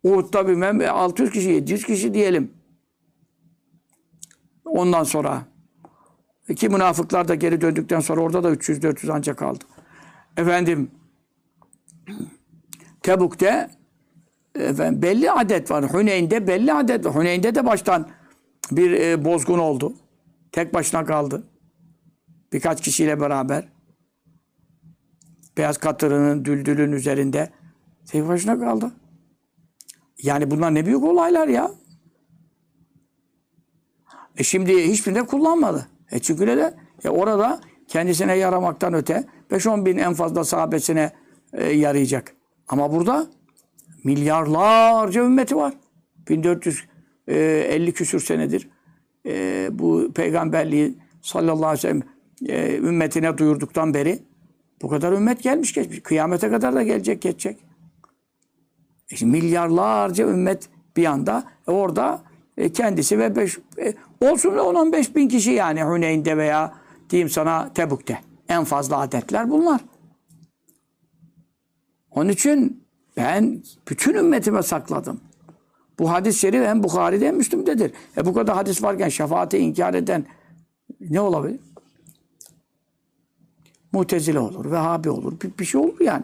[0.03, 2.51] Uhud'da bilmem 600 kişi, 700 kişi diyelim.
[4.64, 5.42] Ondan sonra
[6.57, 9.64] ki münafıklar da geri döndükten sonra orada da 300-400 ancak kaldı.
[10.37, 10.90] Efendim
[13.03, 13.70] Tebuk'te
[14.55, 15.92] efendim, belli adet var.
[15.92, 17.14] Hüneyn'de belli adet var.
[17.14, 18.09] Hüneyn'de de baştan
[18.70, 19.94] bir e, bozgun oldu.
[20.52, 21.46] Tek başına kaldı.
[22.52, 23.68] Birkaç kişiyle beraber.
[25.57, 27.50] Beyaz katırının düldülün üzerinde.
[28.07, 28.92] Tek başına kaldı.
[30.22, 31.70] Yani bunlar ne büyük olaylar ya.
[34.37, 35.88] E şimdi hiçbirinde kullanmadı.
[36.11, 36.74] E çünkü neden?
[37.05, 41.12] E orada kendisine yaramaktan öte 5-10 bin en fazla sahabesine
[41.52, 42.35] e, yarayacak.
[42.68, 43.26] Ama burada
[44.05, 45.74] milyarlarca ümmeti var.
[47.28, 48.68] 1450 küsür senedir
[49.26, 52.02] e, bu peygamberliği sallallahu aleyhi ve sellem
[52.46, 54.18] e, ümmetine duyurduktan beri
[54.82, 56.02] bu kadar ümmet gelmiş geçmiş.
[56.02, 57.58] Kıyamete kadar da gelecek geçecek.
[59.10, 61.44] E şimdi milyarlarca ümmet bir anda.
[61.68, 62.22] E, orada
[62.56, 66.74] e, kendisi ve beş, e, olsun 10-15 bin kişi yani Huneyn'de veya
[67.10, 68.20] diyeyim sana Tebuk'te.
[68.48, 69.80] En fazla adetler bunlar.
[72.10, 72.86] Onun için
[73.16, 75.20] ben bütün ümmetime sakladım.
[75.98, 77.92] Bu hadis-i şerif hem Bukhari'de hem Müslim'dedir.
[78.16, 80.26] E bu kadar hadis varken şefaati inkar eden
[81.00, 81.61] ne olabilir?
[83.92, 86.22] Mutezile olur, Vehhabi olur, bir, bir şey olur yani.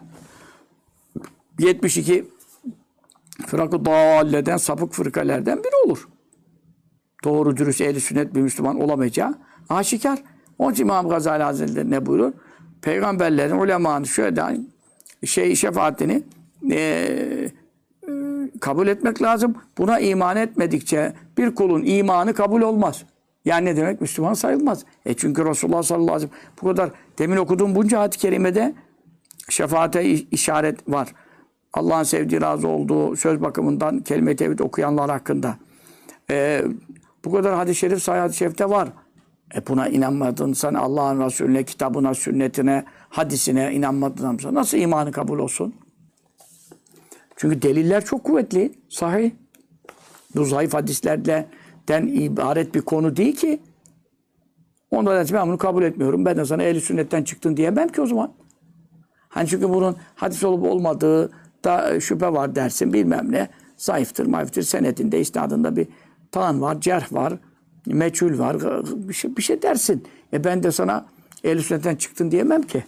[1.58, 2.28] 72
[3.46, 6.08] fırakı dalleden, sapık fırkalerden biri olur.
[7.24, 9.34] Doğru dürüst ehli sünnet bir Müslüman olamayacağı
[9.68, 10.22] aşikar.
[10.58, 12.32] Onun için İmam Gazali Hazretleri ne buyurur?
[12.82, 14.60] Peygamberlerin, ulemanın şöyle
[15.24, 16.22] şey şefaatini
[16.62, 17.61] eee
[18.62, 19.54] kabul etmek lazım.
[19.78, 23.04] Buna iman etmedikçe bir kulun imanı kabul olmaz.
[23.44, 24.00] Yani ne demek?
[24.00, 24.84] Müslüman sayılmaz.
[25.06, 28.74] E çünkü Resulullah sallallahu aleyhi ve sellem bu kadar demin okuduğum bunca ayet-i kerimede
[29.48, 31.08] şefaate işaret var.
[31.72, 35.56] Allah'ın sevdiği, razı olduğu söz bakımından kelime-i tevhid okuyanlar hakkında.
[36.30, 36.64] E,
[37.24, 38.88] bu kadar hadis-i şerif, hadis-i şerifte var.
[39.54, 45.74] E buna inanmadın sen Allah'ın Resulüne, kitabına, sünnetine, hadisine inanmadın nasıl imanı kabul olsun?
[47.42, 49.30] Çünkü deliller çok kuvvetli, sahih.
[50.36, 53.60] Bu zayıf hadislerden ibaret bir konu değil ki.
[54.90, 56.24] Ondan ben bunu kabul etmiyorum.
[56.24, 58.32] Ben de sana ehli sünnetten çıktın diyemem ki o zaman.
[59.28, 61.30] Hani çünkü bunun hadis olup olmadığı
[61.64, 63.48] da şüphe var dersin bilmem ne.
[63.76, 64.62] Zayıftır, mayıftır.
[64.62, 65.86] Senedinde, isnadında bir
[66.32, 67.34] tan var, cerh var,
[67.86, 68.56] meçhul var.
[69.08, 70.04] Bir şey, bir şey dersin.
[70.32, 71.06] E ben de sana
[71.44, 72.84] ehli sünnetten çıktın diyemem ki.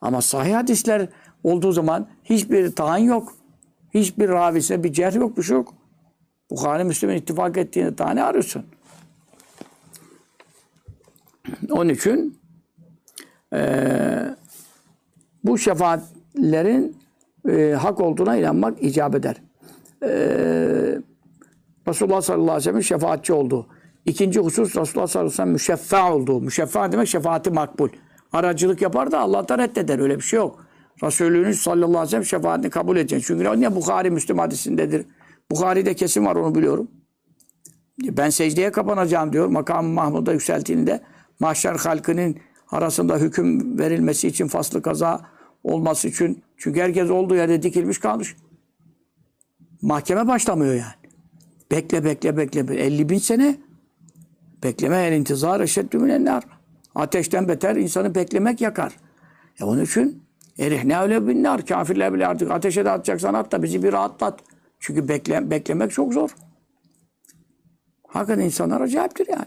[0.00, 1.08] Ama sahih hadisler
[1.44, 3.41] olduğu zaman hiçbir taan yok.
[3.94, 5.74] Hiçbir ravisine bir cerh yok, bir şey yok.
[6.50, 8.66] Bukhari Müslüm'ün ittifak ettiğini daha ne arıyorsun?
[11.70, 12.38] Onun için
[13.52, 14.36] e,
[15.44, 16.96] bu şefaatlerin
[17.48, 19.36] e, hak olduğuna inanmak icap eder.
[20.02, 20.12] E,
[21.88, 23.66] Resulullah sallallahu aleyhi ve sellem şefaatçi olduğu.
[24.06, 26.40] İkinci husus Resulullah sallallahu aleyhi ve sellem müşeffa olduğu.
[26.40, 27.88] Müşeffa demek şefaati makbul.
[28.32, 29.98] Aracılık yapar da Allah'tan reddeder.
[29.98, 30.61] Öyle bir şey yok.
[31.02, 33.24] Resulünün sallallahu aleyhi ve sellem şefaatini kabul edecek.
[33.26, 35.06] Çünkü ne Bukhari Müslüm hadisindedir.
[35.50, 36.88] Bukhari'de kesin var onu biliyorum.
[37.98, 39.46] Ben secdeye kapanacağım diyor.
[39.46, 41.02] Makam-ı Mahmud'a yükseltiğinde
[41.40, 42.36] mahşer halkının
[42.70, 45.20] arasında hüküm verilmesi için faslı kaza
[45.64, 46.42] olması için.
[46.56, 48.36] Çünkü herkes olduğu yerde dikilmiş kalmış.
[49.82, 50.94] Mahkeme başlamıyor yani.
[51.70, 52.60] Bekle bekle bekle.
[52.60, 53.56] 50 bin sene
[54.62, 56.44] bekleme el intizar eşeddü minennar.
[56.94, 58.96] Ateşten beter insanı beklemek yakar.
[59.60, 60.21] E onun için
[60.58, 61.66] Erih ne öyle binler.
[61.66, 64.40] Kafirler bile artık ateşe de atacaksan at da bizi bir rahatlat.
[64.80, 66.30] Çünkü bekle, beklemek çok zor.
[68.08, 69.46] Hakikaten insanlar acayiptir yani.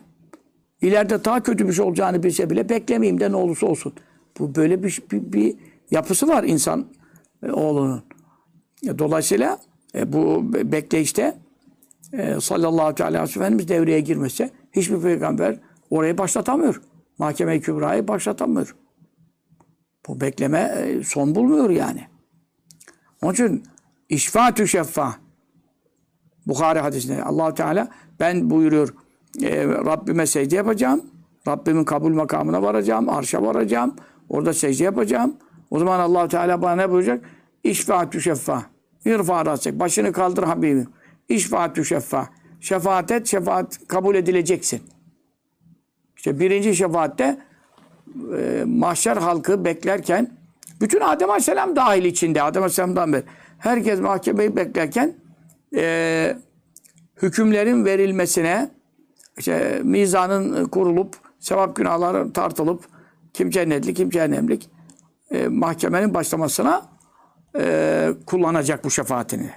[0.82, 3.94] İleride daha kötü bir şey olacağını bilse bile beklemeyeyim de ne olursa olsun.
[4.40, 5.56] Bu böyle bir, bir, bir
[5.92, 6.86] yapısı var insan
[7.44, 8.04] e, oğlunun.
[8.84, 9.60] E, dolayısıyla
[9.96, 11.38] e, bu bekleyişte
[12.14, 16.82] e, sallallahu aleyhi ve sellem devreye girmese hiçbir peygamber orayı başlatamıyor.
[17.18, 18.76] Mahkeme-i Kübra'yı başlatamıyor.
[20.08, 22.08] Bu bekleme e, son bulmuyor yani.
[23.22, 23.64] Onun için
[24.10, 25.16] işfatü şeffa
[26.48, 27.88] Bukhari hadisinde allah Teala
[28.20, 28.94] ben buyuruyor
[29.42, 31.02] e, Rabbime secde yapacağım.
[31.48, 33.10] Rabbimin kabul makamına varacağım.
[33.10, 33.96] Arşa varacağım.
[34.30, 35.38] Orada secde yapacağım.
[35.72, 37.26] O zaman allah Teala bana ne buyuracak?
[37.64, 38.66] İşfatü şeffa.
[39.06, 39.80] İrfa rasek.
[39.80, 40.88] Başını kaldır Habibim.
[41.30, 42.30] İşfatü şeffa.
[42.60, 44.82] Şefaat et, şefaat kabul edileceksin.
[46.18, 47.38] İşte birinci şefaatte
[48.38, 50.32] e, mahşer halkı beklerken
[50.82, 53.24] bütün Adem Aleyhisselam dahil içinde Adem Aleyhisselam'dan beri
[53.58, 55.14] herkes mahkemeyi beklerken
[55.76, 56.38] e,
[57.22, 58.70] hükümlerin verilmesine
[59.38, 62.84] işte mizanın kurulup sevap günahları tartılıp
[63.34, 64.70] kim cennetli kim cehennemlik
[65.32, 66.86] e, mahkemenin başlamasına
[67.60, 69.50] e, kullanacak bu şefaatini.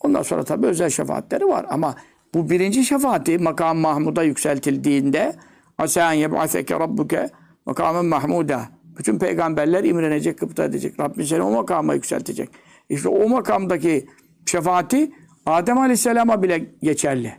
[0.00, 1.94] Ondan sonra tabi özel şefaatleri var ama
[2.34, 5.36] bu birinci şefaati makam Mahmud'a yükseltildiğinde
[5.80, 7.30] Asen yeb'aseke rabbuke
[7.66, 8.60] makamen mahmuda.
[8.98, 11.00] Bütün peygamberler imrenecek, kıpta edecek.
[11.00, 12.48] Rabbim seni o makama yükseltecek.
[12.88, 14.06] İşte o makamdaki
[14.46, 15.12] şefaati
[15.46, 17.32] Adem Aleyhisselam'a bile geçerli.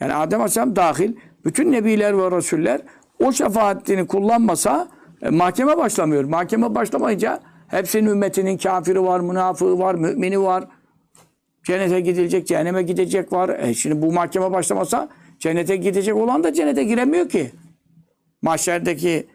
[0.00, 2.80] Yani Adem Aleyhisselam dahil bütün nebiler ve rasuller
[3.24, 4.88] o şefaatini kullanmasa
[5.22, 6.24] e, mahkeme başlamıyor.
[6.24, 10.64] Mahkeme başlamayınca hepsinin ümmetinin kafiri var, münafığı var, mümini var.
[11.64, 13.48] Cennete gidilecek, cehenneme gidecek var.
[13.48, 15.08] E şimdi bu mahkeme başlamasa
[15.46, 17.52] Cennete gidecek olan da cennete giremiyor ki.
[18.42, 19.26] Mahşerdeki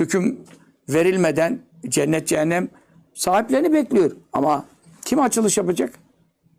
[0.00, 0.44] hüküm
[0.88, 2.68] verilmeden cennet cehennem
[3.14, 4.10] sahiplerini bekliyor.
[4.32, 4.66] Ama
[5.04, 5.94] kim açılış yapacak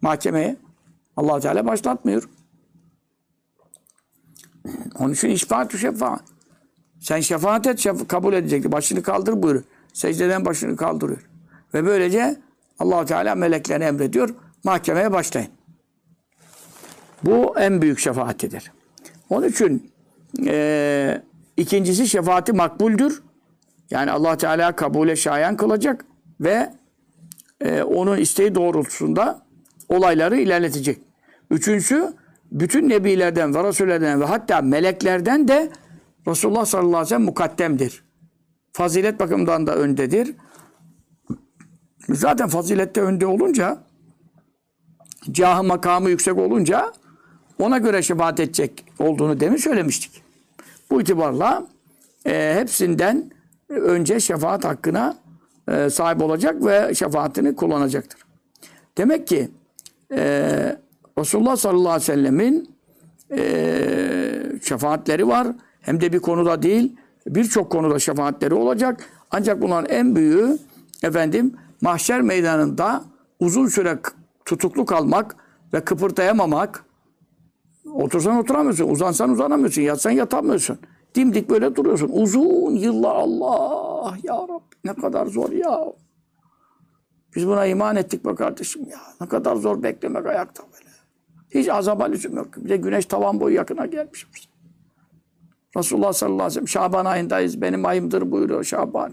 [0.02, 0.56] mahkemeye?
[1.18, 2.30] allah Teala başlatmıyor.
[5.00, 6.24] Onun için işfaat şefaat.
[7.00, 8.72] Sen şefaat et, şef kabul edecekti.
[8.72, 9.66] Başını kaldır buyuruyor.
[9.94, 11.30] Secdeden başını kaldırıyor.
[11.74, 12.42] Ve böylece
[12.80, 14.36] allah Teala meleklerine emrediyor.
[14.64, 15.50] Mahkemeye başlayın.
[17.24, 18.72] Bu en büyük şefaatidir.
[19.34, 19.92] Onun için
[20.46, 21.22] e,
[21.58, 23.24] ikincisi şefaati makbuldür.
[23.92, 26.06] Yani Allah Teala kabule şayan kılacak
[26.42, 26.74] ve
[27.62, 29.46] e, onun isteği doğrultusunda
[29.90, 31.00] olayları ilerletecek.
[31.52, 32.14] Üçüncüsü
[32.52, 35.72] bütün nebilerden ve rasullerden ve hatta meleklerden de
[36.28, 38.04] Resulullah sallallahu aleyhi ve sellem mukaddemdir.
[38.74, 40.36] Fazilet bakımından da öndedir.
[42.10, 43.84] Zaten fazilette önde olunca
[45.32, 46.94] cahı makamı yüksek olunca
[47.64, 50.24] ona göre şefaat edecek olduğunu demin söylemiştik.
[50.92, 51.68] Bu itibarla
[52.26, 53.32] e, hepsinden
[53.70, 55.18] önce şefaat hakkına
[55.72, 58.22] e, sahip olacak ve şefaatini kullanacaktır.
[58.98, 59.50] Demek ki
[60.12, 60.78] e,
[61.18, 62.76] Resulullah sallallahu aleyhi ve sellemin
[63.32, 65.48] e, şefaatleri var.
[65.82, 66.96] Hem de bir konuda değil,
[67.28, 69.10] birçok konuda şefaatleri olacak.
[69.32, 70.58] Ancak bunların en büyüğü
[71.04, 73.04] efendim mahşer meydanında
[73.40, 74.00] uzun süre
[74.46, 75.36] tutuklu kalmak
[75.74, 76.86] ve kıpırdayamamak.
[77.94, 80.78] Otursan oturamıyorsun, uzansan uzanamıyorsun, yatsan yatamıyorsun.
[81.16, 82.10] Dimdik böyle duruyorsun.
[82.14, 85.86] Uzun yıllar Allah ya Rabbi ne kadar zor ya.
[87.36, 89.00] Biz buna iman ettik be kardeşim ya.
[89.22, 90.90] Ne kadar zor beklemek ayakta böyle.
[91.50, 92.48] Hiç azaba lüzum yok.
[92.58, 94.28] Bir de güneş tavan boyu yakına gelmiş.
[95.78, 97.62] Resulullah sallallahu aleyhi ve sellem Şaban ayındayız.
[97.62, 99.12] Benim ayımdır buyuruyor Şaban.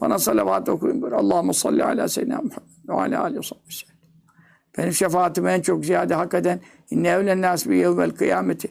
[0.00, 1.22] Bana salavat okuyun buyuruyor.
[1.22, 3.89] Allahümme salli ala seyyidina Muhammed ve ala aleyhi ve sellem.
[4.78, 8.68] Benim şefaatimi en çok ziyade hak eden inne evlen nas bi yevmel kıyameti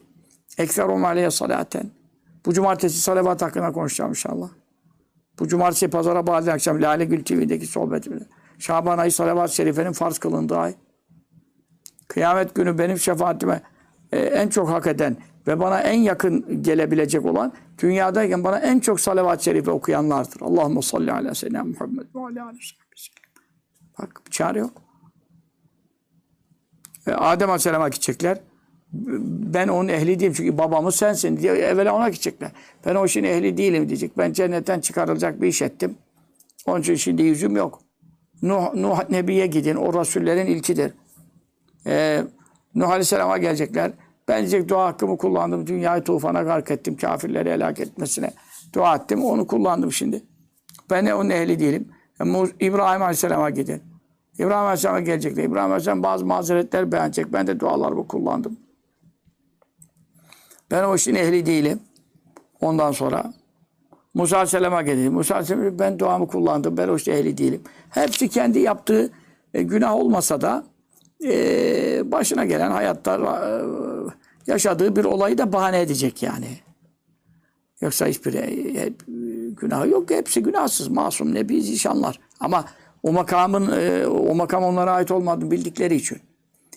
[0.57, 1.91] ekserum aleyhe salaten.
[2.45, 4.49] Bu cumartesi salavat hakkında konuşacağım inşallah.
[5.39, 8.23] Bu cumartesi pazara bağlı akşam Lale Gül TV'deki sohbetimde.
[8.59, 10.75] Şaban ayı salavat-ı şerifenin farz kılındığı ay.
[12.07, 13.61] Kıyamet günü benim şefaatime
[14.11, 18.99] e, en çok hak eden ve bana en yakın gelebilecek olan dünyadayken bana en çok
[18.99, 20.41] salavat-ı şerife okuyanlardır.
[20.41, 22.59] Allahümme salli ala seyyidina Muhammed ve ala aleyhi.
[23.99, 24.88] Bak çare yok.
[27.09, 28.37] E, Adem Aleyhisselam'a gidecekler.
[29.53, 32.51] Ben onun ehli değilim çünkü babamız sensin diye evvela ona gidecekler.
[32.85, 34.17] Ben o işin ehli değilim diyecek.
[34.17, 35.95] Ben cennetten çıkarılacak bir iş ettim.
[36.65, 37.81] Onun için şimdi yüzüm yok.
[38.41, 39.75] Nuh, Nuh Nebi'ye gidin.
[39.75, 40.93] O Rasullerin ilkidir.
[41.87, 42.23] Ee,
[42.75, 43.91] Nuh Aleyhisselam'a gelecekler.
[44.27, 45.67] Ben diyecek dua hakkımı kullandım.
[45.67, 46.97] Dünyayı tufana gark ettim.
[46.97, 48.33] Kafirleri helak etmesine
[48.73, 49.25] dua ettim.
[49.25, 50.23] Onu kullandım şimdi.
[50.89, 51.87] Ben de onun ehli değilim.
[52.21, 52.25] E,
[52.65, 53.88] İbrahim Aleyhisselam'a gidin.
[54.39, 55.43] İbrahim Aleyhisselam'a gelecekler.
[55.43, 57.33] İbrahim Aleyhisselam bazı mazeretler beğenecek.
[57.33, 58.57] Ben de dualarımı kullandım.
[60.71, 61.79] Ben o işin ehli değilim.
[62.61, 63.33] Ondan sonra
[64.13, 65.09] Musa Aleyhisselam'a geldi.
[65.09, 66.77] Musa Aleyhisselam ben duamı kullandım.
[66.77, 67.61] Ben o işte ehli değilim.
[67.89, 69.11] Hepsi kendi yaptığı
[69.53, 70.63] e, günah olmasa da
[71.23, 73.51] e, başına gelen hayatta e,
[74.51, 76.59] yaşadığı bir olayı da bahane edecek yani.
[77.81, 79.03] Yoksa hiçbir e, hep,
[79.57, 80.09] günahı yok.
[80.09, 82.19] Hepsi günahsız, masum, nebi, zişanlar.
[82.39, 82.65] Ama
[83.03, 86.19] o makamın, e, o makam onlara ait olmadığını bildikleri için.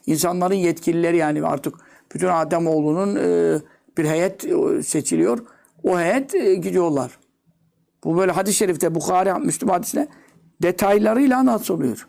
[0.07, 1.75] İnsanların yetkilileri yani artık
[2.15, 3.59] bütün Ademoğlunun e,
[3.99, 5.39] bir heyet e, seçiliyor.
[5.83, 6.33] O heyet
[6.63, 7.19] gidiyorlar.
[8.05, 10.09] Bu böyle hadis-i şerifte Bukhari, Müslüm hadisine
[10.63, 12.09] detaylarıyla anlatılıyor.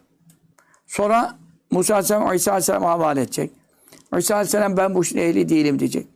[0.87, 1.35] Sonra
[1.71, 3.51] Musa Aleyhisselam İsa Aleyhisselam'a havale edecek.
[4.17, 6.07] İsa Aleyhisselam ben bu işin ehli değilim diyecek.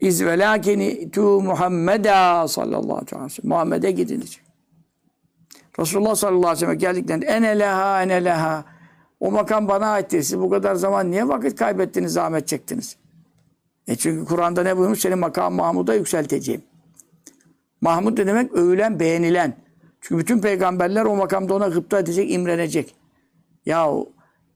[0.00, 3.48] İz velâkeni tu Muhammeda sallallahu aleyhi ve sellem.
[3.48, 4.49] Muhammed'e gidin diyecek.
[5.78, 8.64] Resulullah sallallahu aleyhi ve sellem geldiklerinde ene leha ene leha.
[9.20, 10.22] O makam bana aittir.
[10.22, 12.96] Siz bu kadar zaman niye vakit kaybettiniz, zahmet çektiniz?
[13.88, 15.00] E çünkü Kur'an'da ne buyurmuş?
[15.00, 16.62] Senin makam Mahmud'a yükselteceğim.
[17.80, 18.52] Mahmud ne demek?
[18.52, 19.56] Övülen, beğenilen.
[20.00, 22.94] Çünkü bütün peygamberler o makamda ona gıpta edecek, imrenecek.
[23.66, 23.90] Ya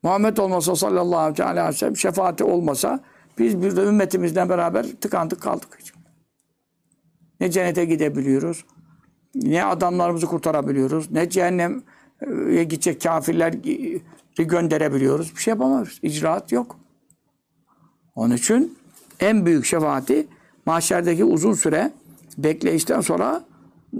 [0.02, 3.00] Muhammed olmasa sallallahu aleyhi ve sellem şefaati olmasa
[3.38, 5.78] biz bir de ümmetimizden beraber tıkandık kaldık.
[7.40, 8.64] Ne cennete gidebiliyoruz,
[9.34, 11.80] ne adamlarımızı kurtarabiliyoruz, ne cehenneme
[12.50, 14.00] gidecek kafirleri
[14.36, 15.36] gönderebiliyoruz.
[15.36, 15.98] Bir şey yapamıyoruz.
[16.02, 16.76] İcraat yok.
[18.14, 18.78] Onun için
[19.20, 20.26] en büyük şefaati
[20.66, 21.92] mahşerdeki uzun süre
[22.38, 23.44] bekleyişten sonra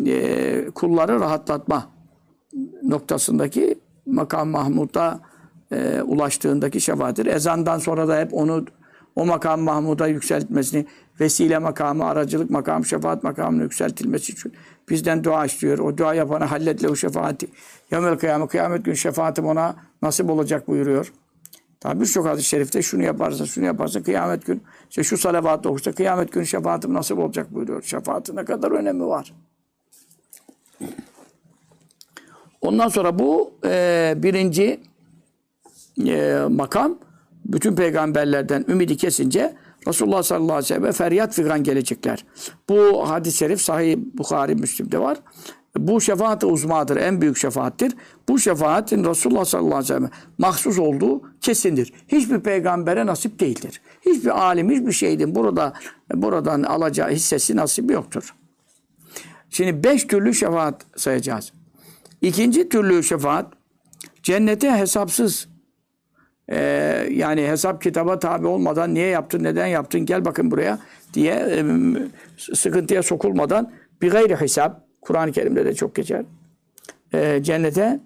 [0.07, 1.91] e, kulları rahatlatma
[2.83, 5.21] noktasındaki makam Mahmud'a
[5.73, 7.27] e, ulaştığındaki şefaattir.
[7.27, 8.65] Ezandan sonra da hep onu
[9.17, 10.87] o makam Mahmud'a yükseltmesini,
[11.21, 14.53] vesile makamı, aracılık makamı, şefaat makamına yükseltilmesi için
[14.89, 15.79] bizden dua istiyor.
[15.79, 17.47] O dua yapana halletle o şefaati.
[17.91, 21.13] Yevmel kıyamet, kıyamet gün şefaatim ona nasip olacak buyuruyor.
[21.81, 26.33] Tabi birçok hadis-i şerifte şunu yaparsa, şunu yaparsa kıyamet gün, işte şu salavat okursa kıyamet
[26.33, 27.83] günü şefaatim nasip olacak buyuruyor.
[27.83, 29.35] Şefaatin ne kadar önemi var.
[32.61, 34.81] Ondan sonra bu e, birinci
[36.07, 36.99] e, makam
[37.45, 39.55] bütün peygamberlerden ümidi kesince
[39.89, 42.25] Resulullah sallallahu aleyhi ve sellem feryat figan gelecekler.
[42.69, 45.19] Bu hadis-i şerif Sahih Bukhari Müslim'de var.
[45.79, 46.97] Bu şefaat-i uzmadır.
[46.97, 47.95] En büyük şefaattir.
[48.29, 51.93] Bu şefaatin Resulullah sallallahu aleyhi ve sellem mahsus olduğu kesindir.
[52.09, 53.81] Hiçbir peygambere nasip değildir.
[54.07, 55.73] Hiçbir alim, hiçbir şeydin burada
[56.15, 58.35] buradan alacağı hissesi nasip yoktur.
[59.51, 61.53] Şimdi beş türlü şefaat sayacağız.
[62.21, 63.53] İkinci türlü şefaat
[64.23, 65.49] cennete hesapsız
[66.49, 70.79] ee, yani hesap kitaba tabi olmadan niye yaptın, neden yaptın, gel bakın buraya
[71.15, 71.65] diye e,
[72.55, 73.73] sıkıntıya sokulmadan
[74.03, 76.25] bir gayri hesap, Kur'an-ı Kerim'de de çok geçer.
[77.15, 78.01] Ee, cennete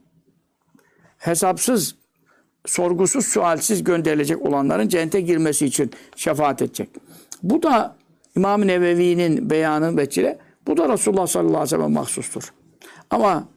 [1.18, 1.97] hesapsız,
[2.66, 6.89] sorgusuz, sualsiz gönderilecek olanların cennete girmesi için şefaat edecek.
[7.43, 7.97] Bu da
[8.36, 12.53] İmam-ı Nevevi'nin beyanı veçile, bu da Resulullah sallallahu aleyhi ve sellem mahsustur.
[13.11, 13.49] Ama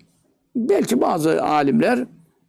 [0.56, 2.06] belki bazı alimler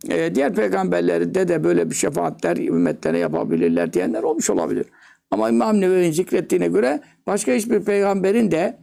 [0.09, 4.87] e, diğer peygamberlerde de böyle bir şefaatler ümmetlere yapabilirler diyenler olmuş olabilir.
[5.31, 8.77] Ama İmam Nevevi'nin zikrettiğine göre başka hiçbir peygamberin de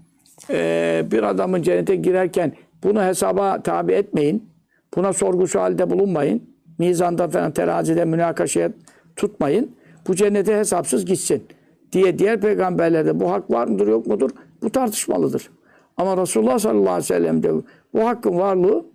[0.49, 2.53] e, bir adamın cennete girerken
[2.83, 4.49] bunu hesaba tabi etmeyin.
[4.95, 6.43] Buna sorgusu halde bulunmayın.
[6.79, 8.71] Mizanda falan terazide münakaşaya
[9.15, 9.71] tutmayın.
[10.07, 11.43] Bu cennete hesapsız gitsin
[11.91, 14.29] diye diğer peygamberlerde bu hak var mıdır yok mudur?
[14.61, 15.49] Bu tartışmalıdır.
[15.97, 17.51] Ama Resulullah sallallahu aleyhi ve sellem'de
[17.93, 18.85] bu hakkın varlığı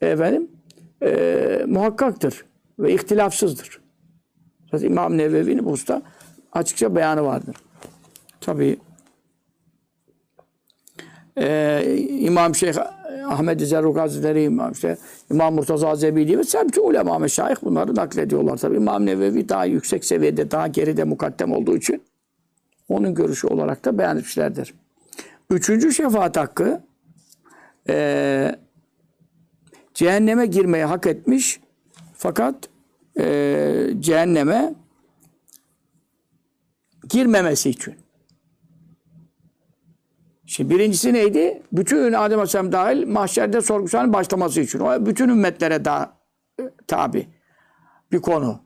[0.00, 0.48] efendim
[1.02, 2.44] e, muhakkaktır
[2.78, 3.80] ve ihtilafsızdır.
[4.70, 6.02] Zaten İmam Nevevi'nin bu usta
[6.52, 7.56] açıkça beyanı vardır.
[8.40, 8.78] Tabi
[11.38, 12.74] e, İmam Şeyh
[13.28, 14.96] Ahmed Zerruk Hazretleri, İmam, işte,
[15.30, 18.56] İmam Murtaza Zebidi ve semti ulema meşayih bunları naklediyorlar.
[18.56, 22.02] Tabi İmam Nevevi daha yüksek seviyede, daha geride mukaddem olduğu için
[22.88, 24.74] onun görüşü olarak da beyan etmişlerdir.
[25.50, 26.80] Üçüncü şefaat hakkı
[27.88, 28.56] e,
[30.00, 31.60] cehenneme girmeyi hak etmiş
[32.16, 32.68] fakat
[33.18, 34.74] e, cehenneme
[37.08, 37.94] girmemesi için.
[40.46, 41.62] Şimdi birincisi neydi?
[41.72, 44.78] Bütün Adem Aleyhisselam dahil mahşerde sorgusunun başlaması için.
[44.78, 46.16] O bütün ümmetlere da
[46.60, 47.28] e, tabi
[48.12, 48.60] bir konu.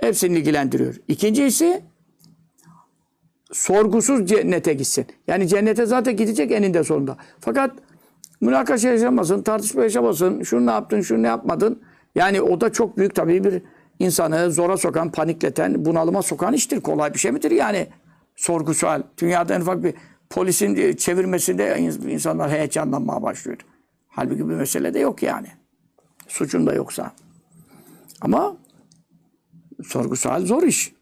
[0.00, 0.96] Hepsini ilgilendiriyor.
[1.08, 1.82] İkincisi
[3.52, 5.06] sorgusuz cennete gitsin.
[5.26, 7.16] Yani cennete zaten gidecek eninde sonunda.
[7.40, 7.89] Fakat
[8.40, 11.82] münakaşa yaşamasın, tartışma yaşamasın, şunu ne yaptın, şunu ne yapmadın.
[12.14, 13.62] Yani o da çok büyük tabii bir
[13.98, 16.80] insanı zora sokan, panikleten, bunalıma sokan iştir.
[16.80, 17.86] Kolay bir şey midir yani?
[18.36, 19.02] Sorgu sual.
[19.18, 19.94] Dünyada en ufak bir
[20.30, 21.78] polisin çevirmesinde
[22.08, 23.58] insanlar heyecanlanmaya başlıyor.
[24.08, 25.48] Halbuki bir mesele de yok yani.
[26.28, 27.12] Suçun da yoksa.
[28.20, 28.56] Ama
[29.84, 30.92] sorgu sual zor iş.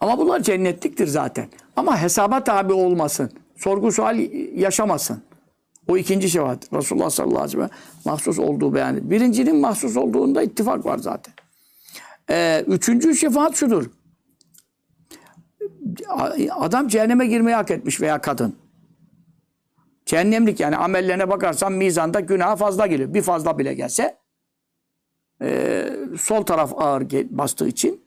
[0.00, 1.48] Ama bunlar cennetliktir zaten.
[1.76, 3.30] Ama hesaba tabi olmasın.
[3.56, 4.18] Sorgu sual
[4.54, 5.22] yaşamasın.
[5.88, 6.72] O ikinci şefaat.
[6.72, 7.70] Resulullah sallallahu aleyhi ve sellem
[8.04, 9.10] mahsus olduğu beyan edilir.
[9.10, 11.34] Birincinin mahsus olduğunda ittifak var zaten.
[12.30, 13.90] Ee, üçüncü şefaat şudur.
[16.50, 18.56] Adam cehenneme girmeyi hak etmiş veya kadın.
[20.06, 23.14] Cehennemlik yani amellerine bakarsan mizanda günah fazla geliyor.
[23.14, 24.18] Bir fazla bile gelse
[25.42, 25.88] e,
[26.20, 28.04] sol taraf ağır bastığı için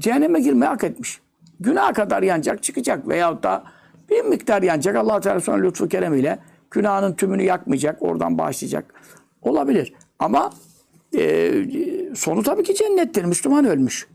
[0.00, 1.20] cehenneme girmeyi hak etmiş.
[1.60, 3.64] Günah kadar yanacak çıkacak veyahut da
[4.12, 4.96] bir miktar yanacak.
[4.96, 6.38] allah Teala sonra lütfu keremiyle
[6.70, 8.02] günahının tümünü yakmayacak.
[8.02, 8.94] Oradan bağışlayacak.
[9.42, 9.92] Olabilir.
[10.18, 10.50] Ama
[11.18, 11.52] e,
[12.14, 13.24] sonu tabii ki cennettir.
[13.24, 14.08] Müslüman ölmüş.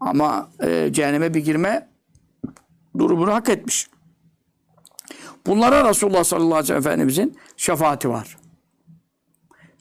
[0.00, 1.88] Ama e, cehenneme bir girme
[2.98, 3.90] durumunu hak etmiş.
[5.46, 8.36] Bunlara Resulullah sallallahu aleyhi ve sellem Efendimizin şefaati var.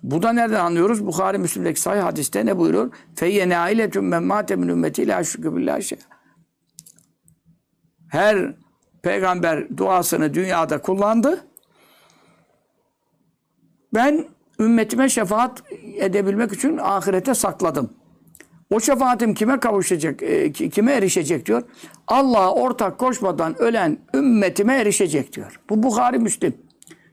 [0.04, 1.06] Bu da nereden anlıyoruz?
[1.06, 2.94] Bukhari Müslim'deki sahih hadiste ne buyuruyor?
[3.16, 6.00] Feyyene ailetun men mate min ümmeti la şükü billahi şey.
[8.08, 8.54] Her
[9.04, 11.46] peygamber duasını dünyada kullandı.
[13.94, 14.26] Ben
[14.60, 15.64] ümmetime şefaat
[15.96, 17.90] edebilmek için ahirete sakladım.
[18.72, 21.64] O şefaatim kime kavuşacak, e, kime erişecek diyor.
[22.08, 25.60] Allah'a ortak koşmadan ölen ümmetime erişecek diyor.
[25.70, 26.54] Bu Bukhari Müslim.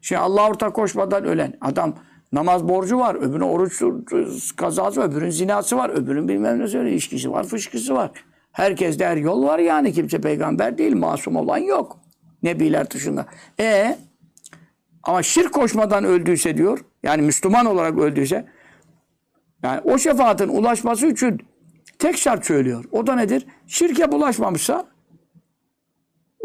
[0.01, 1.95] Şimdi Allah'a ortak koşmadan ölen adam
[2.33, 3.83] namaz borcu var, öbürünün oruç
[4.57, 8.11] kazası var, öbürünün zinası var, öbürünün bilmem ne söyle ilişkisi var, fışkısı var.
[8.59, 9.93] Herkeste her yol var yani.
[9.93, 12.01] Kimse peygamber değil, masum olan yok.
[12.43, 13.27] Nebiler dışında.
[13.61, 13.99] E
[15.03, 18.47] ama şirk koşmadan öldüyse diyor, yani Müslüman olarak öldüyse,
[19.63, 21.39] yani o şefaatin ulaşması için
[21.99, 22.85] tek şart söylüyor.
[22.93, 23.47] O da nedir?
[23.67, 24.87] Şirke bulaşmamışsa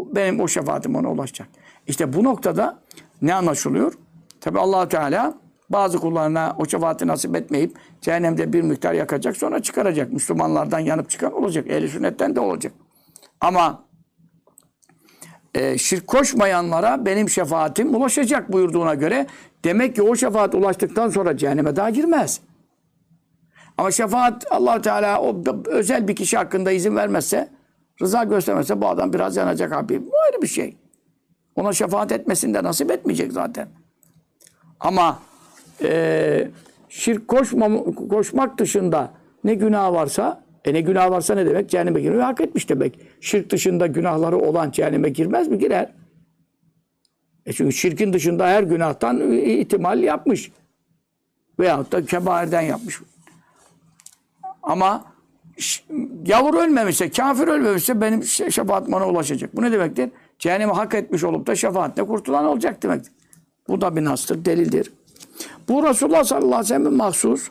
[0.00, 1.48] benim o şefaatim ona ulaşacak.
[1.86, 2.82] İşte bu noktada
[3.22, 3.94] ne anlaşılıyor?
[4.40, 5.34] Tabi allah Teala
[5.74, 10.12] bazı kullarına o şefaati nasip etmeyip cehennemde bir miktar yakacak sonra çıkaracak.
[10.12, 11.70] Müslümanlardan yanıp çıkan olacak.
[11.70, 12.72] Ehli sünnetten de olacak.
[13.40, 13.84] Ama
[15.54, 19.26] e, şirk koşmayanlara benim şefaatim ulaşacak buyurduğuna göre
[19.64, 22.40] demek ki o şefaat ulaştıktan sonra cehenneme daha girmez.
[23.78, 27.48] Ama şefaat allah Teala o özel bir kişi hakkında izin vermezse,
[28.02, 30.06] rıza göstermezse bu adam biraz yanacak abi.
[30.06, 30.76] Bu ayrı bir şey.
[31.56, 33.68] Ona şefaat etmesini de nasip etmeyecek zaten.
[34.80, 35.18] Ama
[35.82, 36.48] e,
[36.88, 39.12] şirk koşmam, koşmak dışında
[39.44, 41.70] ne günah varsa, e ne günah varsa ne demek?
[41.70, 43.00] Cehenneme girmeyi hak etmiş demek.
[43.20, 45.58] Şirk dışında günahları olan cehenneme girmez mi?
[45.58, 45.92] Girer.
[47.46, 50.52] E çünkü şirkin dışında her günahtan ihtimal yapmış.
[51.58, 53.00] Veyahut da kebairden yapmış.
[54.62, 55.04] Ama
[56.26, 59.56] yavur ölmemişse, kafir ölmemişse benim şe- şefaat bana ulaşacak.
[59.56, 60.10] Bu ne demektir?
[60.38, 63.12] Cehennemi hak etmiş olup da şefaatle kurtulan olacak demektir.
[63.68, 64.92] Bu da bir nastır, delildir.
[65.68, 67.50] Bu Resulullah sallallahu aleyhi ve sellem'in mahsus.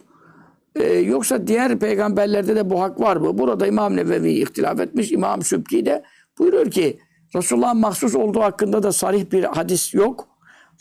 [0.76, 3.38] Ee, yoksa diğer peygamberlerde de bu hak var mı?
[3.38, 5.12] Burada İmam Nevevi ihtilaf etmiş.
[5.12, 6.04] İmam Sübki de
[6.40, 7.00] buyuruyor ki
[7.36, 10.28] Resulullah'ın mahsus olduğu hakkında da sarih bir hadis yok.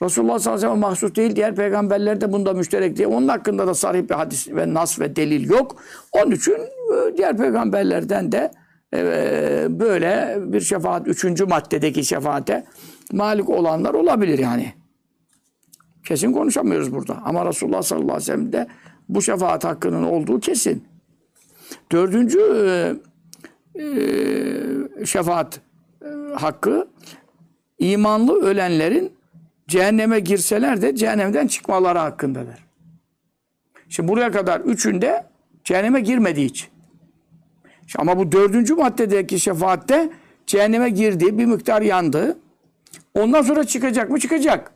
[0.03, 1.37] Resulullah sallallahu aleyhi ve sellem mahsus değil.
[1.37, 3.07] Diğer peygamberler de bunda müşterek diye.
[3.07, 5.77] Onun hakkında da sarih bir hadis ve nas ve delil yok.
[6.13, 8.51] Onun için e, diğer peygamberlerden de
[8.95, 9.01] e,
[9.71, 12.65] böyle bir şefaat, üçüncü maddedeki şefaate
[13.13, 14.82] malik olanlar olabilir yani.
[16.05, 17.23] Kesin konuşamıyoruz burada.
[17.25, 18.67] Ama Resulullah sallallahu aleyhi ve sellem'de
[19.09, 20.85] bu şefaat hakkının olduğu kesin.
[21.93, 22.41] Dördüncü
[23.75, 25.61] e, e, şefaat
[26.03, 26.89] e, hakkı
[27.79, 29.13] imanlı ölenlerin
[29.69, 32.67] cehenneme girseler de cehennemden çıkmaları hakkındadır.
[33.89, 35.27] Şimdi buraya kadar üçünde
[35.65, 36.69] cehenneme girmediği için.
[37.99, 40.11] Ama bu dördüncü maddedeki şefaatte
[40.47, 42.39] cehenneme girdi, bir miktar yandı.
[43.15, 44.21] Ondan sonra çıkacak mı?
[44.21, 44.73] Çıkacak.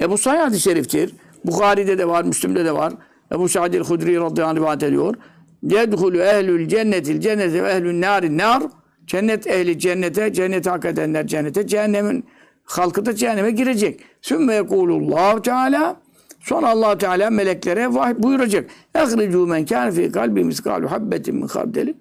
[0.00, 1.14] Ebu Sa'id hadis-i şeriftir.
[1.44, 2.92] Bukhari'de de var, Müslim'de de var.
[3.32, 5.14] Ebu Sa'id el-Hudri radıyallahu anh rivayet ediyor.
[5.62, 8.62] Yedhulü ehlül cennetil cennete ve ehlül narin nar.
[9.06, 12.24] Cennet ehli cennete, cenneti hak edenler cennete, cehennemin
[12.64, 14.00] halkı da cehenneme girecek.
[14.22, 15.96] Sümme yekulullahu teala
[16.46, 18.70] Sonra allah Teala meleklere vahiy buyuracak.
[18.94, 21.94] Ehricu men kâne fî kalbi miskâlu habbetin min hardeli.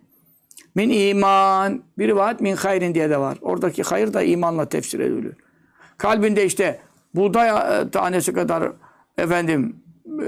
[0.76, 1.84] Min iman.
[1.98, 3.38] Bir rivayet min hayrin diye de var.
[3.42, 5.34] Oradaki hayır da imanla tefsir ediliyor.
[5.98, 6.80] Kalbinde işte
[7.16, 7.50] buğday
[7.82, 8.72] e, tanesi kadar
[9.18, 9.76] efendim
[10.22, 10.28] e,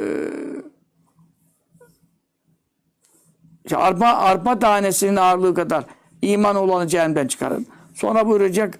[3.65, 5.85] işte arpa, arpa tanesinin ağırlığı kadar
[6.21, 7.65] iman olanı cehennemden çıkarın.
[7.93, 8.79] Sonra buyuracak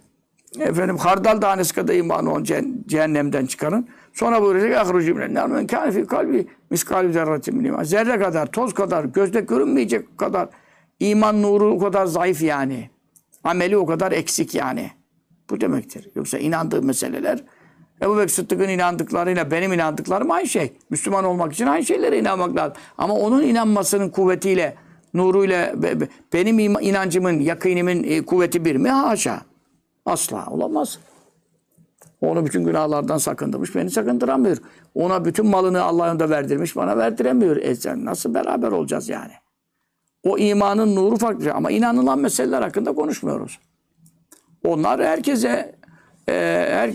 [0.60, 3.88] efendim hardal tanesi kadar iman olan ceh- cehennemden çıkarın.
[4.14, 7.84] Sonra buyuracak ahrucu minen men kâne kalbi miskâli zerratin min iman.
[7.84, 10.50] Zerre kadar, toz kadar, gözde görünmeyecek kadar
[11.00, 12.90] iman nuru o kadar zayıf yani.
[13.44, 14.92] Ameli o kadar eksik yani.
[15.50, 16.10] Bu demektir.
[16.16, 17.44] Yoksa inandığı meseleler
[18.02, 20.74] Ebu Bekir Sıddık'ın inandıklarıyla benim inandıklarım aynı şey.
[20.90, 22.78] Müslüman olmak için aynı şeylere inanmak lazım.
[22.98, 24.76] Ama onun inanmasının kuvvetiyle,
[25.14, 28.90] nuruyla be- be- benim inancımın, yakinimin e, kuvveti bir mi?
[28.90, 29.42] Haşa.
[30.06, 31.00] Asla olamaz.
[32.22, 34.58] Onu bütün günahlardan sakındırmış, beni sakındıramıyor.
[34.96, 37.56] Ona bütün malını Allah'ın da verdirmiş, bana verdiremiyor.
[37.56, 39.32] E sen nasıl beraber olacağız yani?
[40.24, 41.44] O imanın nuru farklı.
[41.44, 41.52] şey.
[41.52, 43.60] Ama inanılan meseleler hakkında konuşmuyoruz.
[44.66, 45.76] Onlar herkese
[46.30, 46.34] e,
[46.72, 46.90] her,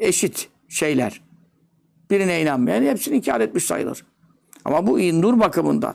[0.00, 1.20] eşit şeyler.
[2.10, 4.04] Birine inanmayan hepsini inkar etmiş sayılır.
[4.64, 5.94] Ama bu nur bakımından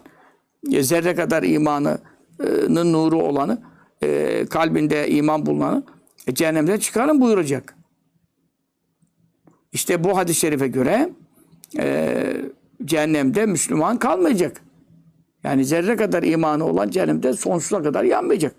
[0.71, 3.61] e, zerre kadar imanının nuru olanı,
[4.03, 5.83] e, kalbinde iman bulunanı
[6.27, 7.75] e, cehennemden çıkarın buyuracak.
[9.71, 11.09] İşte bu hadis-i şerife göre
[12.85, 14.61] cehennemde Müslüman kalmayacak.
[15.43, 18.55] Yani zerre kadar imanı olan cehennemde sonsuza kadar yanmayacak.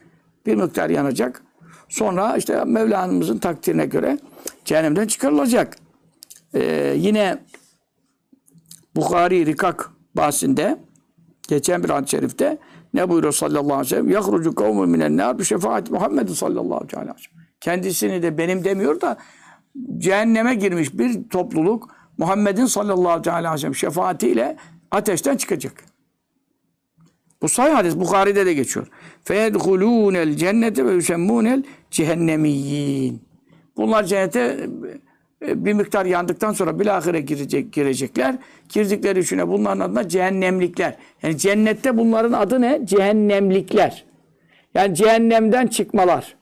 [0.47, 1.43] Bir miktar yanacak.
[1.89, 4.19] Sonra işte Mevlana'mızın takdirine göre
[4.65, 5.77] cehennemden çıkarılacak.
[6.55, 7.39] Ee, yine
[8.97, 10.79] Bukhari Rikak bahsinde
[11.49, 12.59] geçen bir hadis-i şerifte
[12.95, 14.11] ne buyuruyor sallallahu aleyhi ve sellem?
[14.11, 17.15] Yahrucu kavmun minen nar bi şefaati Muhammed sallallahu aleyhi ve sellem.
[17.61, 19.17] Kendisini de benim demiyor da
[19.99, 24.57] cehenneme girmiş bir topluluk Muhammed'in sallallahu aleyhi ve sellem şefaatiyle
[24.91, 25.85] ateşten çıkacak.
[27.43, 28.87] Bu sahih hadis Bukhari'de de geçiyor.
[29.25, 33.23] Feyedhulûnel cennete ve yusemmûnel cehennemiyyin.
[33.77, 34.69] Bunlar cennete
[35.47, 38.37] e, bir miktar yandıktan sonra bilahire girecek, girecekler.
[38.69, 40.97] Girdikleri içine bunların adına cehennemlikler.
[41.23, 42.81] Yani cennette bunların adı ne?
[42.85, 44.05] Cehennemlikler.
[44.75, 46.37] Yani cehennemden çıkmalar.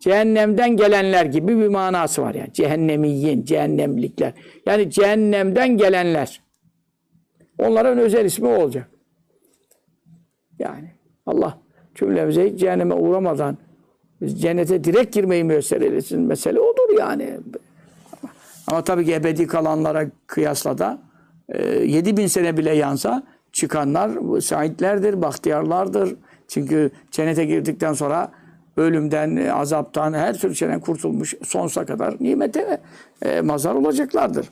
[0.00, 2.52] Cehennemden gelenler gibi bir manası var yani.
[2.52, 4.32] Cehennemiyyin, cehennemlikler.
[4.66, 6.40] Yani cehennemden gelenler.
[7.58, 8.90] Onların özel ismi olacak.
[10.66, 10.90] Yani
[11.26, 11.58] Allah
[11.94, 13.58] cümlemize hiç cehenneme uğramadan
[14.26, 16.20] cennete direkt girmeyi müyesser eylesin.
[16.20, 17.40] Mesele odur yani.
[18.66, 20.98] Ama tabii ki ebedi kalanlara kıyasla da
[21.48, 26.16] e, 7 bin sene bile yansa çıkanlar şahitlerdir, bahtiyarlardır.
[26.48, 28.32] Çünkü cennete girdikten sonra
[28.76, 32.80] ölümden, e, azaptan, her türlü şeyden kurtulmuş sonsuza kadar nimete
[33.22, 34.48] e, mazhar olacaklardır.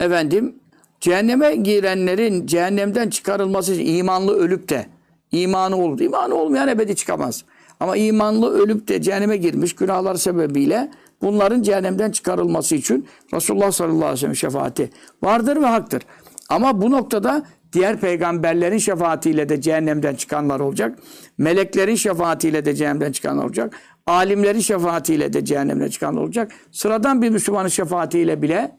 [0.00, 0.54] Efendim
[1.00, 4.86] cehenneme girenlerin cehennemden çıkarılması için imanlı ölüp de
[5.32, 6.00] imanı olur.
[6.00, 7.44] İmanı olmayan ebedi çıkamaz.
[7.80, 10.90] Ama imanlı ölüp de cehenneme girmiş günahlar sebebiyle
[11.22, 14.90] bunların cehennemden çıkarılması için Resulullah sallallahu aleyhi ve sellem şefaati
[15.22, 16.02] vardır ve haktır.
[16.48, 17.42] Ama bu noktada
[17.72, 20.98] diğer peygamberlerin şefaatiyle de cehennemden çıkanlar olacak.
[21.38, 23.74] Meleklerin şefaatiyle de cehennemden çıkanlar olacak.
[24.06, 26.52] Alimlerin şefaatiyle de cehennemden çıkanlar olacak.
[26.72, 28.76] Sıradan bir Müslümanın şefaatiyle bile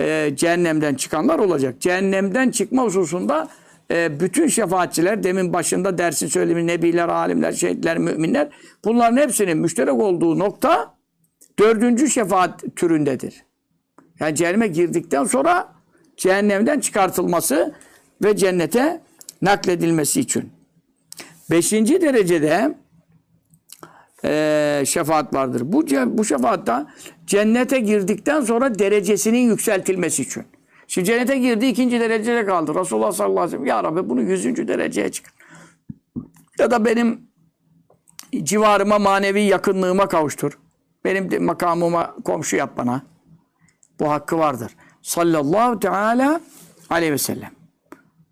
[0.00, 1.80] e, cehennemden çıkanlar olacak.
[1.80, 3.48] Cehennemden çıkma hususunda
[3.90, 8.48] e, bütün şefaatçiler demin başında dersin söylemi nebiler, alimler, şehitler, müminler
[8.84, 10.94] bunların hepsinin müşterek olduğu nokta
[11.58, 13.44] dördüncü şefaat türündedir.
[14.20, 15.74] Yani cehenneme girdikten sonra
[16.16, 17.74] cehennemden çıkartılması
[18.24, 19.00] ve cennete
[19.42, 20.52] nakledilmesi için.
[21.50, 22.74] Beşinci derecede
[24.24, 25.62] e, şefaat vardır.
[25.64, 25.86] Bu,
[26.18, 26.86] bu şefaatta
[27.26, 30.44] cennete girdikten sonra derecesinin yükseltilmesi için.
[30.86, 32.74] Şimdi cennete girdi ikinci derecede kaldı.
[32.74, 35.32] Resulullah sallallahu aleyhi ve sellem ya Rabbi bunu yüzüncü dereceye çıkar.
[36.58, 37.20] Ya da benim
[38.42, 40.58] civarıma manevi yakınlığıma kavuştur.
[41.04, 43.02] Benim makamıma komşu yap bana.
[44.00, 44.76] Bu hakkı vardır.
[45.02, 46.40] Sallallahu teala
[46.90, 47.50] aleyhi ve sellem.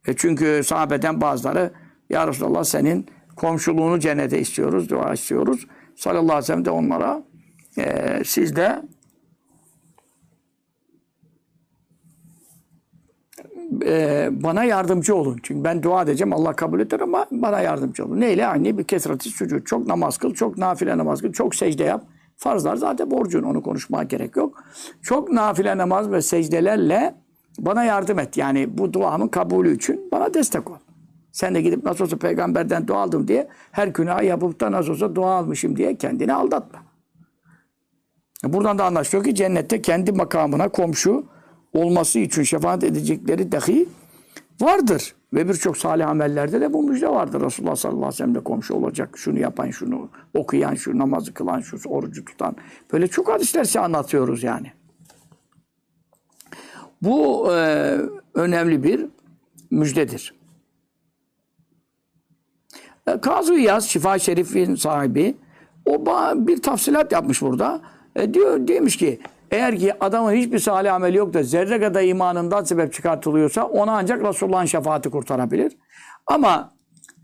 [0.06, 1.72] E çünkü sahabeden bazıları
[2.10, 5.66] ya Resulallah senin komşuluğunu cennete istiyoruz, dua istiyoruz.
[5.96, 7.22] Sallallahu aleyhi ve sellem de onlara
[7.78, 8.82] e, siz de
[13.86, 15.40] e, bana yardımcı olun.
[15.42, 18.20] Çünkü ben dua edeceğim Allah kabul eder ama bana yardımcı olun.
[18.20, 18.46] Neyle?
[18.46, 19.66] Aynı bir kesreti sucud.
[19.66, 22.04] Çok namaz kıl, çok nafile namaz kıl, çok secde yap.
[22.36, 24.64] Farzlar zaten borcun onu konuşmaya gerek yok.
[25.02, 27.14] Çok nafile namaz ve secdelerle
[27.58, 28.36] bana yardım et.
[28.36, 30.76] Yani bu duamın kabulü için bana destek ol.
[31.32, 35.14] Sen de gidip nasıl olsa peygamberden dua aldım diye her günah yapıp da nasıl olsa
[35.14, 36.91] dua almışım diye kendini aldatma.
[38.44, 41.24] Buradan da anlaşılıyor ki cennette kendi makamına komşu
[41.72, 43.88] olması için şefaat edecekleri dahi
[44.60, 45.14] vardır.
[45.32, 47.40] Ve birçok salih amellerde de bu müjde vardır.
[47.40, 49.18] Resulullah sallallahu aleyhi ve sellem de komşu olacak.
[49.18, 52.56] Şunu yapan, şunu okuyan, şu namazı kılan, şu orucu tutan.
[52.92, 54.72] Böyle çok hadisler size anlatıyoruz yani.
[57.02, 57.98] Bu e,
[58.34, 59.06] önemli bir
[59.70, 60.34] müjdedir.
[63.06, 65.34] E, Kazı İyaz, Şifa Şerif'in sahibi,
[65.86, 67.80] o bir tafsilat yapmış burada.
[68.16, 72.64] E, diyor demiş ki eğer ki adamın hiçbir salih ameli yok da zerre kadar imanından
[72.64, 75.76] sebep çıkartılıyorsa ona ancak Resulullah'ın şefaati kurtarabilir.
[76.26, 76.72] Ama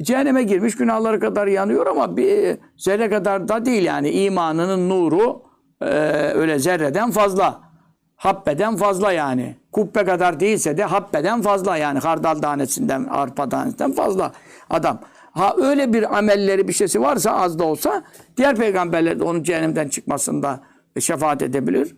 [0.03, 5.43] cehenneme girmiş günahları kadar yanıyor ama bir zerre kadar da değil yani imanının nuru
[5.81, 5.87] e,
[6.35, 7.69] öyle zerreden fazla.
[8.17, 9.57] Habbeden fazla yani.
[9.73, 11.99] Kubbe kadar değilse de habbeden fazla yani.
[11.99, 14.33] Hardal tanesinden, arpa tanesinden fazla
[14.71, 15.01] adam.
[15.33, 18.03] Ha öyle bir amelleri bir şeysi varsa az da olsa
[18.37, 20.61] diğer peygamberler de onun cehennemden çıkmasında
[21.01, 21.95] şefaat edebilir.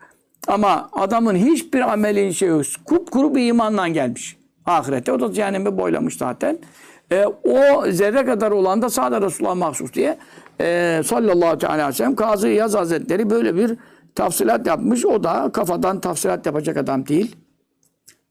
[0.47, 2.65] Ama adamın hiçbir amelin şey yok.
[2.85, 4.37] Kupkuru bir imanla gelmiş.
[4.67, 6.59] Ahirette o da cehennemi boylamış zaten.
[7.13, 10.19] E, o zerre kadar olan da sadece Resulullah mahsus diye
[10.61, 13.77] e, sallallahu aleyhi ve sellem Kazı Yaz Hazretleri böyle bir
[14.15, 15.07] tafsilat yapmış.
[15.07, 17.37] O da kafadan tafsilat yapacak adam değil.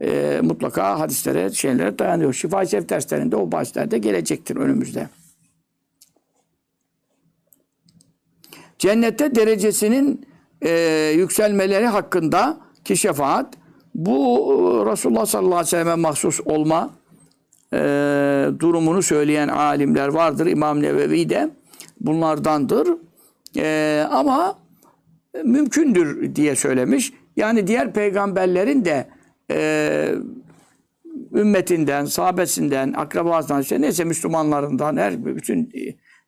[0.02, 2.34] E, mutlaka hadislere, şeylere dayanıyor.
[2.34, 5.10] Şifa-i Şerif derslerinde o bahslerde gelecektir önümüzde.
[8.80, 10.29] Cennette derecesinin
[10.62, 10.72] e,
[11.16, 13.54] yükselmeleri hakkında ki şefaat
[13.96, 16.90] bu e, Resulullah sallallahu aleyhi ve selleme mahsus olma
[17.74, 17.78] e,
[18.60, 20.46] durumunu söyleyen alimler vardır.
[20.46, 21.50] İmam Nevevi de
[22.00, 22.88] bunlardandır.
[23.58, 24.60] E, ama
[25.44, 27.14] mümkündür diye söylemiş.
[27.36, 29.08] Yani diğer peygamberlerin de
[29.52, 30.16] e,
[31.34, 35.72] ümmetinden, sahabesinden, akrabasından, işte neyse Müslümanlarından, her bütün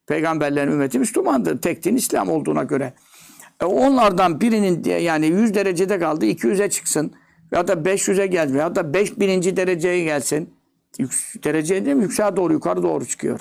[0.08, 1.62] peygamberlerin ümmeti Müslümandır.
[1.62, 2.94] Tek din İslam olduğuna göre.
[3.62, 7.14] E, onlardan birinin yani 100 derecede kaldı, 200'e çıksın
[7.52, 9.58] ya da 500'e gelsin ya da 5000.
[9.58, 10.54] dereceye gelsin.
[11.00, 11.12] Yük,
[11.44, 12.04] derece değil mi?
[12.04, 13.40] Yükseğe doğru, yukarı doğru çıkıyor.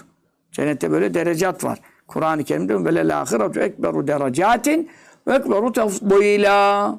[0.52, 1.78] Cennette böyle derecat var.
[2.06, 4.90] Kur'an-ı Kerim'de böyle lâhiratu ekberu derecatin
[5.26, 6.98] ve ekberu tefdîlâ.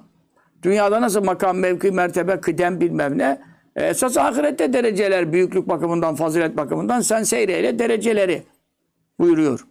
[0.63, 3.41] Dünyada nasıl makam, mevki, mertebe, kıdem bilmem ne.
[3.75, 8.43] E, Esas ahirette dereceler büyüklük bakımından, fazilet bakımından sen seyreyle dereceleri
[9.19, 9.65] buyuruyor.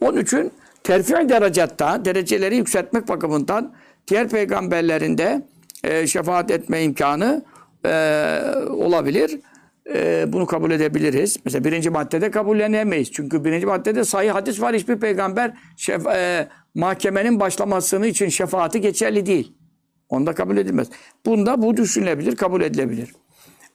[0.00, 0.52] Onun için
[0.84, 3.74] terfi derecatta dereceleri yükseltmek bakımından
[4.08, 5.42] diğer peygamberlerin de
[5.84, 7.44] e, şefaat etme imkanı
[7.86, 7.90] e,
[8.68, 9.40] olabilir.
[9.94, 11.36] E, bunu kabul edebiliriz.
[11.44, 13.12] Mesela birinci maddede kabullenemeyiz.
[13.12, 14.74] Çünkü birinci maddede sahih hadis var.
[14.74, 19.52] Hiçbir peygamber şef, e, mahkemenin başlamasını için şefaati geçerli değil.
[20.08, 20.88] Onda kabul edilmez.
[21.26, 23.12] Bunda bu düşünülebilir, kabul edilebilir.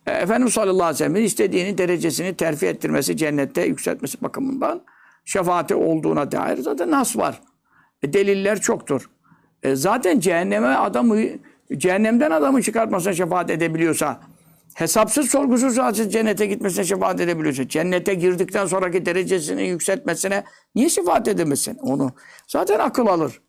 [0.07, 4.82] E, Efendimiz sallallahu aleyhi ve sellem'in istediğini derecesini terfi ettirmesi, cennette yükseltmesi bakımından
[5.30, 7.41] şefaati olduğuna dair zaten nas var.
[8.03, 9.09] E, deliller çoktur.
[9.63, 11.17] E, zaten cehenneme adamı
[11.77, 14.21] cehennemden adamı çıkartmasına şefaat edebiliyorsa
[14.73, 17.67] hesapsız sorgusuz zaten cennete gitmesine şefaat edebiliyorsun.
[17.67, 20.43] Cennete girdikten sonraki derecesini yükseltmesine
[20.75, 21.77] niye şefaat edemesin?
[21.77, 22.11] Onu
[22.47, 23.41] zaten akıl alır.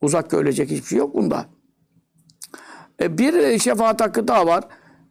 [0.00, 1.46] Uzak görülecek hiçbir şey yok bunda.
[3.02, 4.64] E, bir şefaat hakkı daha var.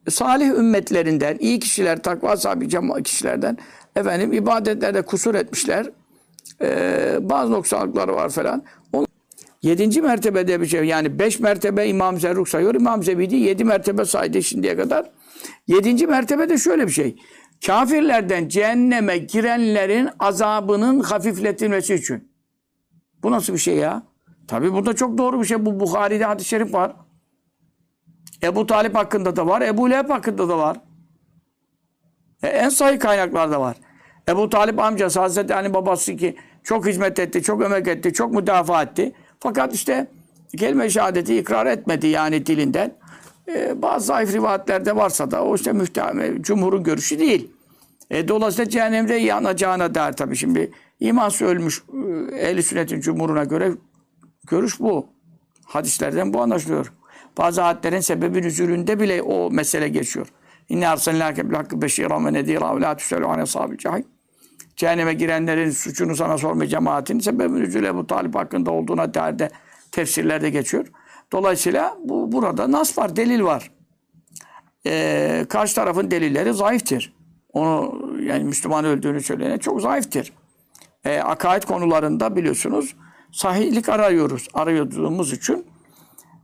[0.08, 3.58] Salih ümmetlerinden, iyi kişiler, takva sahibi kişilerden
[3.96, 5.90] efendim ibadetlerde kusur etmişler.
[6.62, 8.64] E, bazı noksanlıkları var falan.
[8.92, 9.06] On,
[9.62, 10.84] yedinci mertebede bir şey.
[10.84, 12.74] Yani beş mertebe İmam Zerruk sayıyor.
[12.74, 15.10] İmam Zebidi yedi mertebe saydı şimdiye kadar.
[15.66, 17.16] Yedinci mertebede şöyle bir şey.
[17.66, 22.32] Kafirlerden cehenneme girenlerin azabının hafifletilmesi için.
[23.22, 24.02] Bu nasıl bir şey ya?
[24.48, 25.66] Tabi bu da çok doğru bir şey.
[25.66, 26.96] Bu Bukhari'de hadis-i şerif var.
[28.42, 29.62] Ebu Talip hakkında da var.
[29.62, 30.80] Ebu Leheb hakkında da var.
[32.42, 33.76] E, en sahih kaynaklarda var.
[34.28, 38.82] Ebu Talip amcası Hazreti Ali babası ki çok hizmet etti, çok emek etti, çok müdafaa
[38.82, 39.12] etti.
[39.40, 40.06] Fakat işte
[40.58, 42.94] kelime-i şehadeti ikrar etmedi yani dilinden.
[43.48, 47.50] E, bazı zayıf rivayetlerde varsa da o işte mühtem, cumhurun görüşü değil.
[48.10, 50.70] E, dolayısıyla cehennemde yanacağına der tabii şimdi.
[51.00, 51.82] İmansız ölmüş
[52.32, 53.72] e, ehl sünnetin cumhuruna göre
[54.46, 55.06] görüş bu.
[55.64, 56.92] Hadislerden bu anlaşılıyor.
[57.38, 60.26] Bazı ayetlerin sebebi nüzulünde bile o mesele geçiyor.
[60.68, 64.15] İnne arsalnâke bil hakkı beşîran ve nedîran ve lâ tüselû an ashâbil cahîm.
[64.76, 69.50] Cehenneme girenlerin suçunu sana sorma cemaatin sebebi nüzulü Ebu Talip hakkında olduğuna dair de
[69.92, 70.86] tefsirlerde geçiyor.
[71.32, 73.70] Dolayısıyla bu burada nas var, delil var.
[74.86, 77.16] Ee, karşı tarafın delilleri zayıftır.
[77.52, 80.32] Onu yani Müslüman öldüğünü söyleyene çok zayıftır.
[81.04, 82.96] Ee, akaid konularında biliyorsunuz
[83.32, 84.48] sahihlik arıyoruz.
[84.54, 85.66] Arıyordığımız için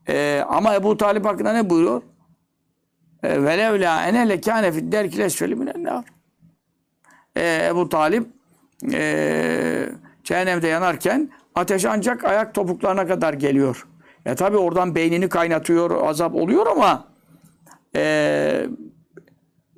[0.09, 2.03] ee, ama Ebu Talip hakkında ne buyuruyor?
[3.23, 6.05] Ee, Velev la ene lekâne fid derkil esfeli minen
[7.37, 8.27] Ee, Ebu Talip
[8.93, 9.89] ee,
[10.25, 13.87] cehennemde yanarken ateş ancak ayak topuklarına kadar geliyor.
[14.25, 17.05] Ya tabi oradan beynini kaynatıyor, azap oluyor ama
[17.97, 18.67] ee,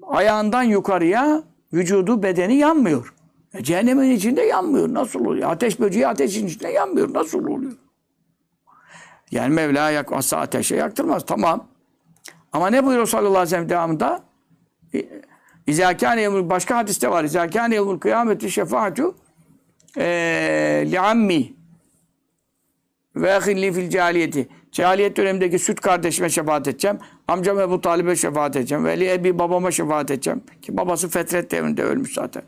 [0.03, 1.43] ayağından yukarıya
[1.73, 3.15] vücudu, bedeni yanmıyor.
[3.55, 4.95] E, cehennemin içinde yanmıyor.
[4.95, 5.51] Nasıl oluyor?
[5.51, 7.15] Ateş böceği ateşin içinde yanmıyor.
[7.15, 7.73] Nasıl oluyor?
[9.31, 11.27] Yani Mevla yakmazsa ateşe yaktırmaz.
[11.27, 11.67] Tamam.
[12.53, 14.23] Ama ne buyuruyor sallallahu aleyhi ve sellem devamında?
[15.67, 17.25] İzâkâne yevmül başka hadiste var.
[17.25, 19.17] İzâkâne yevmül kıyameti şefaatu
[20.91, 21.55] li ammi
[23.17, 24.49] ve ahilli fil cahiliyeti.
[24.73, 26.99] Cahiliyet dönemindeki süt kardeşime şefaat edeceğim.
[27.29, 28.85] Amcam Ebu Talib'e şefaat edeceğim.
[28.85, 30.43] Veli Ebi babama şefaat edeceğim.
[30.63, 32.43] Ki babası fetret devrinde ölmüş zaten.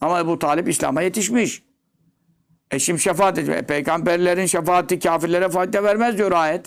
[0.00, 1.62] Ama Ebu Talip İslam'a yetişmiş.
[2.70, 3.56] E şimdi şefaat ediyor.
[3.56, 6.66] E, peygamberlerin şefaati kafirlere fayda vermez diyor ayet.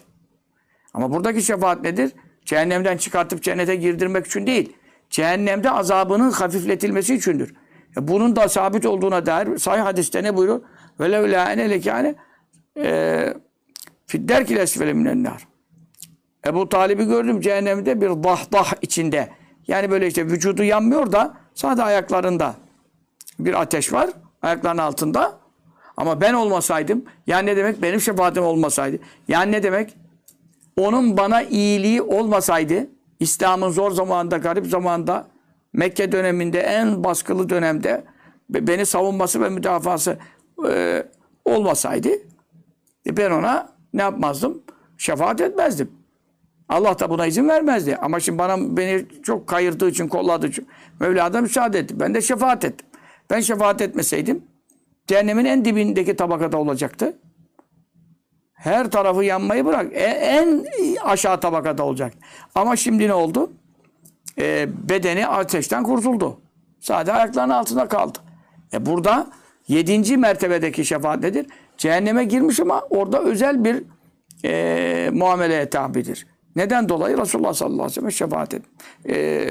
[0.93, 2.11] Ama buradaki şefaat nedir?
[2.45, 4.73] Cehennemden çıkartıp cennete girdirmek için değil.
[5.13, 7.53] Cehennemde azabının hafifletilmesi içindir.
[7.97, 10.61] E, bunun da sabit olduğuna dair sahih hadiste ne buyuruyor?
[10.99, 12.15] Velev la ene lekâne
[14.07, 15.47] fidderkil esfele minennar.
[16.47, 19.29] Ebu Talib'i gördüm cehennemde bir dahdah içinde.
[19.67, 22.55] Yani böyle işte vücudu yanmıyor da sadece ayaklarında
[23.39, 24.09] bir ateş var.
[24.41, 25.39] Ayaklarının altında.
[25.97, 27.81] Ama ben olmasaydım, yani ne demek?
[27.81, 28.99] Benim şefaatim olmasaydı.
[29.27, 29.95] Yani ne demek?
[30.77, 32.87] Onun bana iyiliği olmasaydı,
[33.23, 35.27] İslam'ın zor zamanında, garip zamanında,
[35.73, 38.03] Mekke döneminde, en baskılı dönemde
[38.49, 40.17] beni savunması ve müdafası
[40.69, 41.03] e,
[41.45, 42.09] olmasaydı,
[43.07, 44.63] e, ben ona ne yapmazdım?
[44.97, 45.91] Şefaat etmezdim.
[46.69, 47.95] Allah da buna izin vermezdi.
[47.95, 50.67] Ama şimdi bana beni çok kayırdığı için, kolladığı için
[50.99, 51.99] Mevla da müsaade etti.
[51.99, 52.87] Ben de şefaat ettim.
[53.29, 54.43] Ben şefaat etmeseydim
[55.07, 57.17] cehennemin en dibindeki tabakada olacaktı.
[58.63, 59.93] Her tarafı yanmayı bırak.
[59.93, 60.65] E, en
[61.03, 62.13] aşağı tabakada olacak.
[62.55, 63.51] Ama şimdi ne oldu?
[64.39, 66.41] E, bedeni ateşten kurtuldu.
[66.79, 68.19] Sadece ayaklarının altında kaldı.
[68.73, 69.27] E burada
[69.67, 71.45] yedinci mertebedeki şefaat nedir?
[71.77, 73.83] Cehenneme girmiş ama orada özel bir
[74.45, 76.27] e, muameleye tabidir.
[76.55, 77.17] Neden dolayı?
[77.17, 78.61] Resulullah sallallahu aleyhi ve sellem şefaat et.
[79.09, 79.47] E,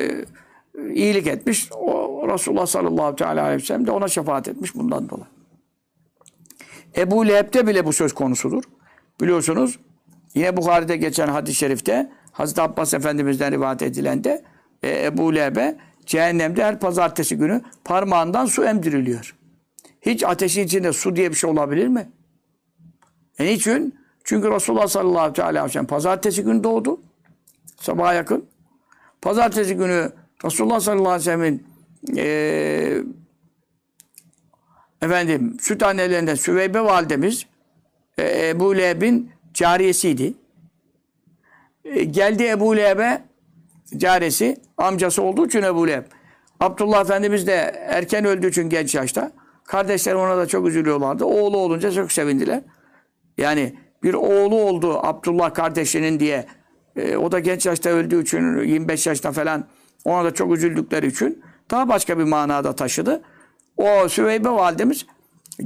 [0.94, 1.68] iyilik etmiş.
[1.72, 5.26] O Resulullah sallallahu aleyhi ve sellem de ona şefaat etmiş bundan dolayı.
[6.96, 8.62] Ebu Leheb'de bile bu söz konusudur.
[9.20, 9.78] Biliyorsunuz
[10.34, 14.44] yine Bukhari'de geçen hadis-i şerifte Hazreti Abbas Efendimiz'den rivayet edilen de
[14.82, 19.36] e, Ebu Leheb'e cehennemde her pazartesi günü parmağından su emdiriliyor.
[20.00, 22.10] Hiç ateşin içinde su diye bir şey olabilir mi?
[23.38, 23.98] E niçin?
[24.24, 27.00] Çünkü Resulullah sallallahu aleyhi ve sellem pazartesi günü doğdu.
[27.80, 28.46] Sabaha yakın.
[29.22, 30.12] Pazartesi günü
[30.44, 31.66] Resulullah sallallahu aleyhi ve sellem'in
[32.16, 33.02] e,
[35.02, 37.46] efendim süt annelerinden Süveybe validemiz
[38.18, 40.34] e, Ebu Leheb'in cariyesiydi.
[41.84, 43.22] E, geldi Ebu Leheb'e
[43.96, 46.04] caresi amcası olduğu için Ebu Leheb.
[46.60, 47.52] Abdullah Efendimiz de
[47.88, 49.32] erken öldüğü için genç yaşta.
[49.64, 51.24] Kardeşler ona da çok üzülüyorlardı.
[51.24, 52.62] Oğlu olunca çok sevindiler.
[53.38, 56.46] Yani bir oğlu oldu Abdullah kardeşinin diye.
[56.96, 59.64] E, o da genç yaşta öldüğü için 25 yaşta falan
[60.04, 63.22] Ona da çok üzüldükleri için daha başka bir manada taşıdı.
[63.76, 65.06] O Süveybe validemiz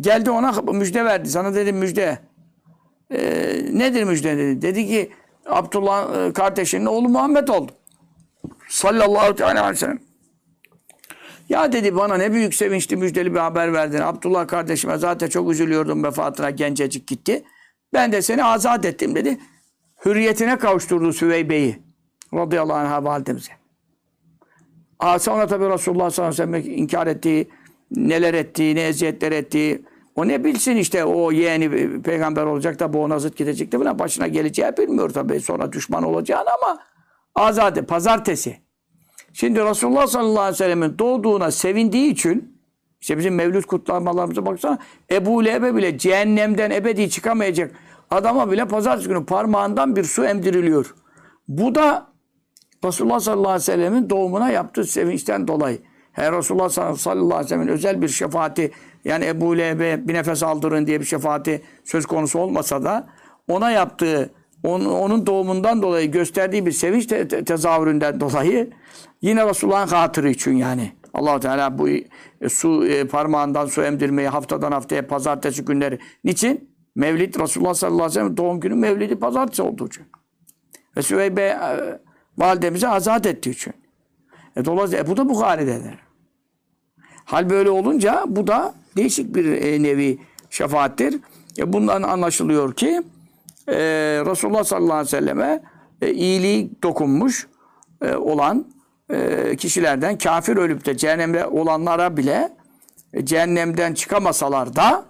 [0.01, 1.28] geldi ona müjde verdi.
[1.30, 2.18] Sana dedi müjde.
[3.11, 4.62] Ee, nedir müjde dedi.
[4.62, 5.11] Dedi ki
[5.46, 7.72] Abdullah e, kardeşinin oğlu Muhammed oldu.
[8.68, 9.98] Sallallahu aleyhi ve sellem.
[11.48, 14.00] Ya dedi bana ne büyük sevinçli müjdeli bir haber verdin.
[14.00, 17.44] Abdullah kardeşime zaten çok üzülüyordum vefatına gencecik gitti.
[17.92, 19.38] Ben de seni azat ettim dedi.
[20.04, 21.82] Hürriyetine kavuşturdu Süveybe'yi.
[22.34, 23.52] Radıyallahu anh validemize.
[24.98, 27.48] Aa, sonra tabii Resulullah sallallahu aleyhi ve sellem inkar ettiği,
[27.90, 29.82] neler ettiği, ne eziyetler ettiği.
[30.16, 33.98] O ne bilsin işte o yeğeni peygamber olacak da bu ona zıt gidecek de falan
[33.98, 35.40] başına geleceği bilmiyor tabii.
[35.40, 36.78] Sonra düşman olacağını ama
[37.34, 38.56] azade, pazartesi.
[39.32, 42.56] Şimdi Resulullah sallallahu aleyhi ve sellemin doğduğuna sevindiği için
[43.00, 44.78] işte bizim mevlüt kutlamalarımıza baksana
[45.10, 47.74] Ebu Leheb'e bile cehennemden ebedi çıkamayacak
[48.10, 50.94] adama bile pazartesi günü parmağından bir su emdiriliyor.
[51.48, 52.06] Bu da
[52.84, 55.78] Resulullah sallallahu aleyhi ve sellemin doğumuna yaptığı sevinçten dolayı.
[56.12, 58.72] Her Resulullah sallallahu aleyhi ve sellemin özel bir şefaati
[59.07, 63.07] yani Ebu Leheb'e bir nefes aldırın diye bir şefaati söz konusu olmasa da
[63.48, 64.30] ona yaptığı
[64.62, 68.70] onun, doğumundan dolayı gösterdiği bir sevinç te, te, tezahüründen dolayı
[69.22, 70.92] yine Resulullah'ın hatırı için yani.
[71.14, 72.04] allah Teala bu e,
[72.48, 75.98] su e, parmağından su emdirmeyi haftadan haftaya pazartesi günleri.
[76.24, 76.76] Niçin?
[76.94, 80.07] Mevlid Resulullah sallallahu aleyhi ve sellem doğum günü Mevlidi pazartesi olduğu için.
[80.96, 81.98] Ve Süveybe e,
[82.38, 83.72] validemizi azat ettiği için.
[84.57, 85.98] E, dolayısıyla e, bu da Bukhari'dedir.
[87.24, 90.18] Hal böyle olunca bu da değişik bir e, nevi
[90.51, 91.20] şefaattir.
[91.59, 93.03] E, bundan anlaşılıyor ki
[93.68, 93.76] e,
[94.26, 95.62] Resulullah sallallahu aleyhi ve selleme
[96.03, 97.49] e, iyiliği dokunmuş
[98.03, 98.66] e, olan
[99.11, 102.57] e, kişilerden kafir ölüp de cehennemde olanlara bile
[103.12, 105.05] e, cehennemden çıkamasalar da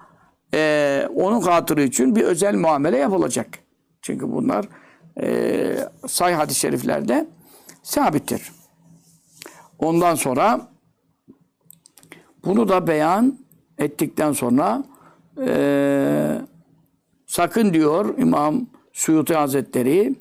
[0.55, 3.49] e, onun hatırı için bir özel muamele yapılacak.
[4.03, 4.65] Çünkü bunlar
[5.21, 7.27] e, say hadis-i şeriflerde
[7.83, 8.53] sabittir.
[9.79, 10.69] Ondan sonra
[12.45, 13.39] bunu da beyan
[13.79, 14.85] ettikten sonra
[15.47, 16.39] e,
[17.27, 20.15] sakın diyor İmam Suyuti Hazretleri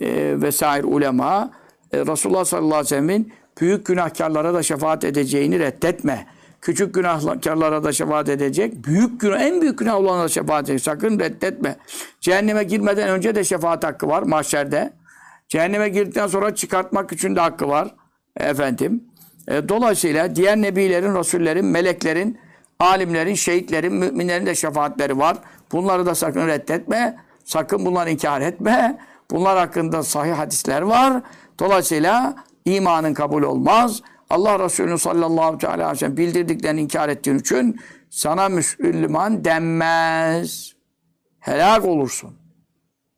[0.00, 1.50] e, vesaire ulema
[1.92, 6.26] e, Resulullah sallallahu aleyhi ve sellemin büyük günahkarlara da şefaat edeceğini reddetme.
[6.60, 8.84] Küçük günahkarlara da şefaat edecek.
[8.84, 10.84] Büyük günah, en büyük günah olanlara şefaat edecek.
[10.84, 11.76] Sakın reddetme.
[12.20, 14.92] Cehenneme girmeden önce de şefaat hakkı var mahşerde.
[15.48, 17.94] Cehenneme girdikten sonra çıkartmak için de hakkı var.
[18.36, 19.04] Efendim.
[19.48, 22.38] E, dolayısıyla diğer nebilerin, rasullerin, meleklerin,
[22.80, 25.36] alimlerin, şehitlerin, müminlerin de şefaatleri var.
[25.72, 27.16] Bunları da sakın reddetme.
[27.44, 28.98] Sakın bunları inkar etme.
[29.30, 31.22] Bunlar hakkında sahih hadisler var.
[31.58, 34.02] Dolayısıyla imanın kabul olmaz.
[34.30, 40.74] Allah Resulü sallallahu aleyhi ve sellem bildirdiklerini inkar ettiğin için sana Müslüman denmez.
[41.40, 42.30] Helak olursun.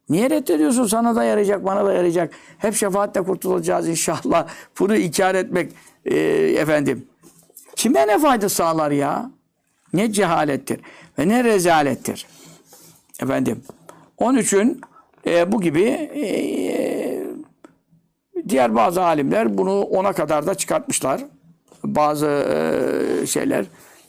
[0.08, 0.86] Niye reddediyorsun?
[0.86, 2.32] Sana da yarayacak, bana da yarayacak.
[2.58, 4.48] Hep şefaatle kurtulacağız inşallah.
[4.78, 5.72] Bunu inkar etmek
[6.04, 6.16] e,
[6.58, 7.06] efendim.
[7.76, 9.30] Kime ne fayda sağlar ya?
[9.92, 10.80] Ne cehalettir
[11.18, 12.26] ve ne rezalettir.
[13.22, 13.62] Efendim.
[14.18, 14.80] Onun için
[15.26, 16.32] e, bu gibi e,
[18.48, 21.24] diğer bazı alimler bunu ona kadar da çıkartmışlar.
[21.84, 23.66] Bazı e, şeyler.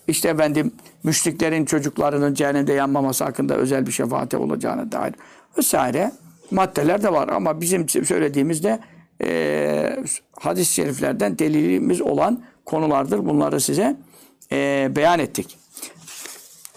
[0.08, 0.72] İşte efendim
[1.04, 5.14] müşriklerin çocuklarının cehennemde yanmaması hakkında özel bir şefaate olacağına dair
[5.58, 6.12] vesaire
[6.52, 7.30] maddeler de var.
[7.30, 8.80] Ama bizim söylediğimizde
[9.24, 10.04] e,
[10.40, 13.26] hadis-i şeriflerden delilimiz olan konulardır.
[13.26, 13.96] Bunları size
[14.52, 15.58] e, beyan ettik.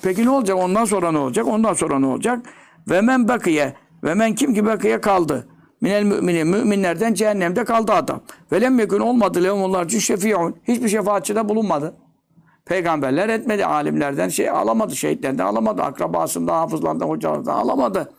[0.02, 0.56] Peki ne olacak?
[0.58, 1.46] Ondan sonra ne olacak?
[1.46, 2.46] Ondan sonra ne olacak?
[2.88, 3.74] Ve men bakiye
[4.04, 5.48] ve men kim ki bakiye kaldı.
[5.80, 8.20] Minel müminin müminlerden cehennemde kaldı adam.
[8.52, 10.56] Ve lem yekun olmadı lehum onlar için şefi'un.
[10.68, 11.94] Hiçbir şefaatçi de bulunmadı.
[12.64, 13.66] Peygamberler etmedi.
[13.66, 14.96] Alimlerden şey alamadı.
[14.96, 15.82] Şehitlerden alamadı.
[15.82, 18.12] Akrabasından, hafızlarından, hocalarından alamadı.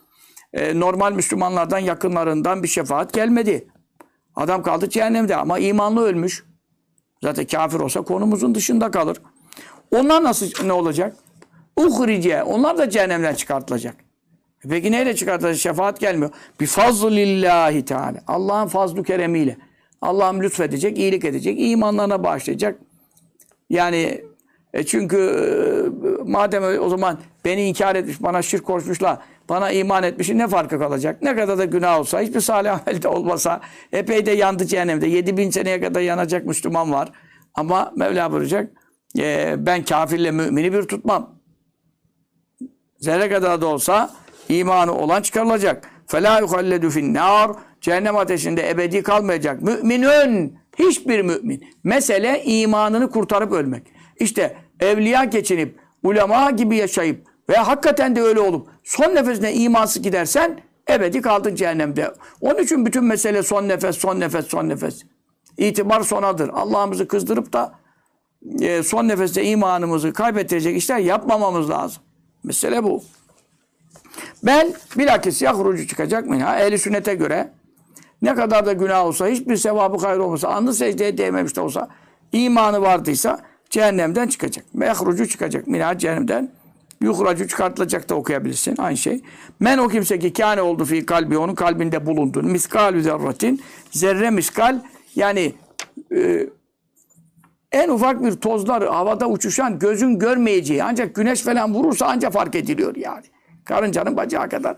[0.54, 3.68] Ee, normal Müslümanlardan, yakınlarından bir şefaat gelmedi.
[4.36, 6.46] Adam kaldı cehennemde ama imanlı ölmüş.
[7.24, 9.22] Zaten kafir olsa konumuzun dışında kalır.
[9.96, 11.16] Onlar nasıl ne olacak?
[11.78, 12.44] Uhrice.
[12.44, 13.96] Onlar da cehennemden çıkartılacak.
[14.66, 15.58] E peki neyle çıkartılacak?
[15.58, 16.32] Şefaat gelmiyor.
[16.60, 18.20] Bi fazlillahi teala.
[18.28, 19.58] Allah'ın fazlu keremiyle.
[20.02, 22.80] Allah'ım lütfedecek, iyilik edecek, imanlarına bağışlayacak.
[23.70, 24.22] Yani
[24.74, 29.18] e çünkü e, madem o zaman beni inkar etmiş, bana şirk koşmuşlar,
[29.50, 31.22] bana iman etmişin ne farkı kalacak?
[31.22, 33.62] Ne kadar da günah olsa, hiçbir salih amel de olmasa,
[33.92, 35.08] epey de yandı cehennemde.
[35.08, 37.12] 7000 seneye kadar yanacak Müslüman var.
[37.56, 38.72] Ama Mevla buyuracak,
[39.20, 41.37] e, ben kafirle mümini bir tutmam.
[42.99, 44.11] Zerre kadar da olsa
[44.49, 45.89] imanı olan çıkarılacak.
[46.09, 49.63] فَلَا يُخَلَّدُ فِي النَّارِ Cehennem ateşinde ebedi kalmayacak.
[49.63, 51.65] Müminün, hiçbir mümin.
[51.85, 53.83] Mesele imanını kurtarıp ölmek.
[54.21, 60.61] İşte evliya geçinip, ulema gibi yaşayıp ve hakikaten de öyle olup son nefesine imansız gidersen
[60.91, 62.15] ebedi kaldın cehennemde.
[62.41, 65.03] Onun için bütün mesele son nefes, son nefes, son nefes.
[65.59, 66.49] İtibar sonadır.
[66.49, 67.75] Allah'ımızı kızdırıp da
[68.61, 72.03] e, son nefeste imanımızı kaybettirecek işler yapmamamız lazım.
[72.48, 73.04] Mesele bu.
[74.44, 76.60] Bel bilakis yahrucu çıkacak minha.
[76.60, 77.50] Ehli sünnete göre
[78.22, 81.90] ne kadar da günah olsa, hiçbir sevabı hayır olmasa, anlı secdeye değmemiş de olsa,
[82.32, 83.40] imanı vardıysa
[83.70, 84.66] cehennemden çıkacak.
[84.74, 85.68] Mehrucu çıkacak.
[85.68, 86.52] Minha cehennemden.
[87.02, 88.76] Yuhracu çıkartılacak da okuyabilirsin.
[88.78, 89.22] Aynı şey.
[89.60, 92.44] Men o kimse ki kâne oldu fi kalbi, onun kalbinde bulundu.
[92.44, 93.62] Miskal zerratin.
[93.92, 94.80] Zerre miskal.
[95.16, 95.54] Yani
[96.16, 96.48] e,
[97.78, 102.96] en ufak bir tozlar havada uçuşan gözün görmeyeceği ancak güneş falan vurursa ancak fark ediliyor
[102.96, 103.26] yani.
[103.66, 104.78] Karıncanın bacağı kadar.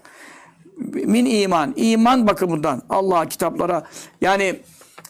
[0.94, 1.74] Min iman.
[1.76, 3.84] iman bakımından Allah'a kitaplara
[4.22, 4.60] yani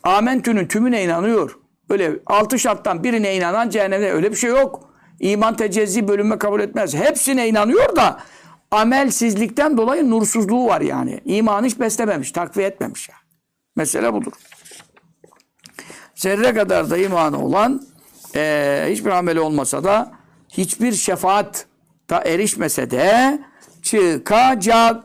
[0.03, 1.59] amentünün tümüne inanıyor.
[1.89, 4.89] Öyle altı şarttan birine inanan cehennemde öyle bir şey yok.
[5.19, 6.95] İman tecezzi bölünme kabul etmez.
[6.95, 8.19] Hepsine inanıyor da
[8.71, 11.21] amelsizlikten dolayı nursuzluğu var yani.
[11.25, 13.19] İmanı hiç beslememiş, takviye etmemiş yani.
[13.75, 14.31] Mesele budur.
[16.19, 17.81] Zerre kadar da imanı olan
[18.35, 20.11] eee, hiçbir ameli olmasa da
[20.49, 21.65] hiçbir şefaat
[22.09, 23.39] da erişmese de
[23.81, 25.03] çıkacak.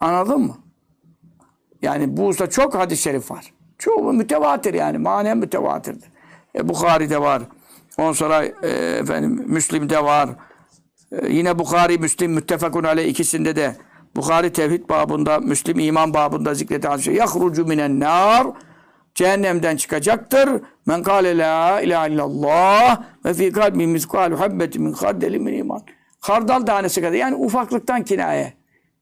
[0.00, 0.58] Anladın mı?
[1.82, 3.52] Yani bu usta çok hadis-i şerif var.
[3.78, 4.98] Çoğu mütevatir yani.
[4.98, 6.08] Manen mütevatirdir.
[6.54, 7.42] E, Bukhari'de var.
[7.98, 8.68] Ondan sonra e,
[9.00, 10.30] efendim Müslim'de var.
[11.12, 13.76] E, yine Bukhari, Müslim, müttefakun aleyh ikisinde de
[14.16, 17.14] Bukhari tevhid babında, Müslim iman babında zikreden şey.
[17.14, 18.46] Yahrucu minen nar
[19.14, 20.48] cehennemden çıkacaktır.
[20.86, 25.82] Men kâle la ilahe illallah ve fî kalbi miskâlu habbeti min kardeli min iman.
[26.20, 27.16] Kardal tanesi kadar.
[27.16, 28.52] Yani ufaklıktan kinaye.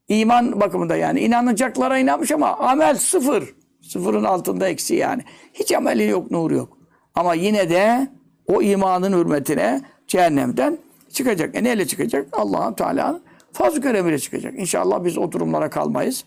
[0.09, 1.21] İman bakımında yani.
[1.21, 3.55] inanacaklara inanmış ama amel sıfır.
[3.83, 5.23] Sıfırın altında eksi yani.
[5.55, 6.79] Hiç ameli yok, nuru yok.
[7.15, 8.09] Ama yine de
[8.47, 10.79] o imanın hürmetine cehennemden
[11.13, 11.57] çıkacak.
[11.57, 12.29] E neyle çıkacak?
[12.33, 13.23] allah Teala'nın
[13.53, 14.55] fazl göreviyle çıkacak.
[14.59, 16.25] İnşallah biz o durumlara kalmayız.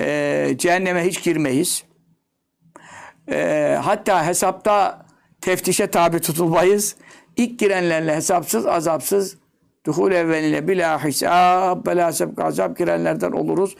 [0.00, 1.84] Ee, cehenneme hiç girmeyiz.
[3.30, 5.06] Ee, hatta hesapta
[5.40, 6.96] teftişe tabi tutulmayız.
[7.36, 9.36] İlk girenlerle hesapsız, azapsız,
[9.86, 13.76] duhul evveline bila hisab, bela sebk azap girenlerden oluruz.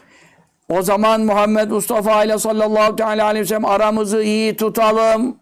[0.69, 5.39] O zaman Muhammed Mustafa ile sallallahu teala aleyhi ve sellem aramızı iyi tutalım.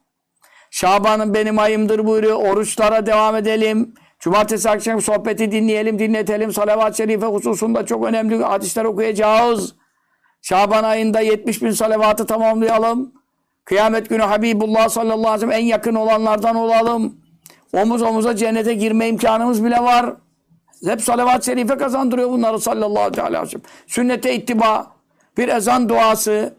[0.71, 2.35] Şaban'ın benim ayımdır buyuruyor.
[2.35, 3.93] Oruçlara devam edelim.
[4.19, 6.53] Cumartesi akşam sohbeti dinleyelim, dinletelim.
[6.53, 9.75] Salavat-ı şerife hususunda çok önemli hadisler okuyacağız.
[10.41, 13.13] Şaban ayında 70 bin salavatı tamamlayalım.
[13.65, 17.15] Kıyamet günü Habibullah sallallahu aleyhi ve sellem en yakın olanlardan olalım.
[17.73, 20.13] Omuz omuza cennete girme imkanımız bile var.
[20.85, 23.63] Hep salavat-ı şerife kazandırıyor bunları sallallahu aleyhi ve sellem.
[23.87, 24.87] Sünnete ittiba,
[25.37, 26.55] bir ezan duası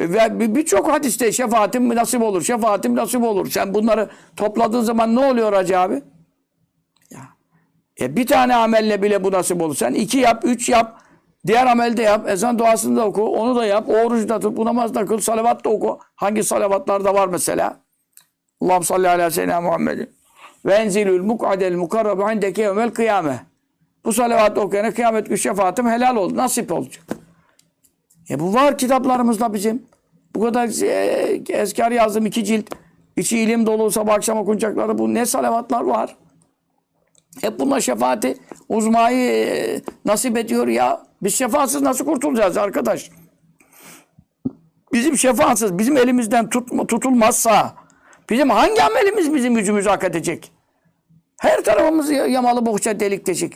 [0.00, 3.50] ve birçok hadiste şefaatim nasip olur, şefaatim nasip olur.
[3.50, 6.02] Sen bunları topladığın zaman ne oluyor Hacı abi?
[8.00, 9.74] E bir tane amelle bile bu nasip olur.
[9.74, 11.00] Sen iki yap, üç yap.
[11.46, 12.28] Diğer amelde yap.
[12.28, 13.22] Ezan duasını da oku.
[13.22, 13.88] Onu da yap.
[13.88, 14.56] Orucu da tut.
[14.56, 15.18] Bu namaz da kıl.
[15.18, 15.98] Salavat da oku.
[16.14, 17.80] Hangi salavatlarda var mesela?
[18.60, 20.10] Allah'ım salli ala seyyidina Muhammedin.
[20.66, 23.40] Ve enzilül muk'adel mukarrabu indeke yevmel kıyame.
[24.04, 26.36] Bu salavat okuyana kıyamet günü şefaatim helal oldu.
[26.36, 27.04] Nasip olacak.
[28.30, 29.82] E bu var kitaplarımızda bizim.
[30.34, 32.70] Bu kadar e, ezkar yazdım iki cilt.
[33.16, 36.16] İçi ilim dolu sabah akşam okunacakları bu ne salavatlar var.
[37.40, 38.36] Hep bunlar şefaati
[38.68, 41.02] uzmayı e, nasip ediyor ya.
[41.22, 43.10] Biz şefaatsiz nasıl kurtulacağız arkadaş?
[44.92, 47.74] Bizim şefaatsiz, bizim elimizden tutma, tutulmazsa
[48.30, 50.52] bizim hangi amelimiz bizim gücümüzü hak edecek?
[51.40, 53.52] Her tarafımız yamalı bohça delik deşik.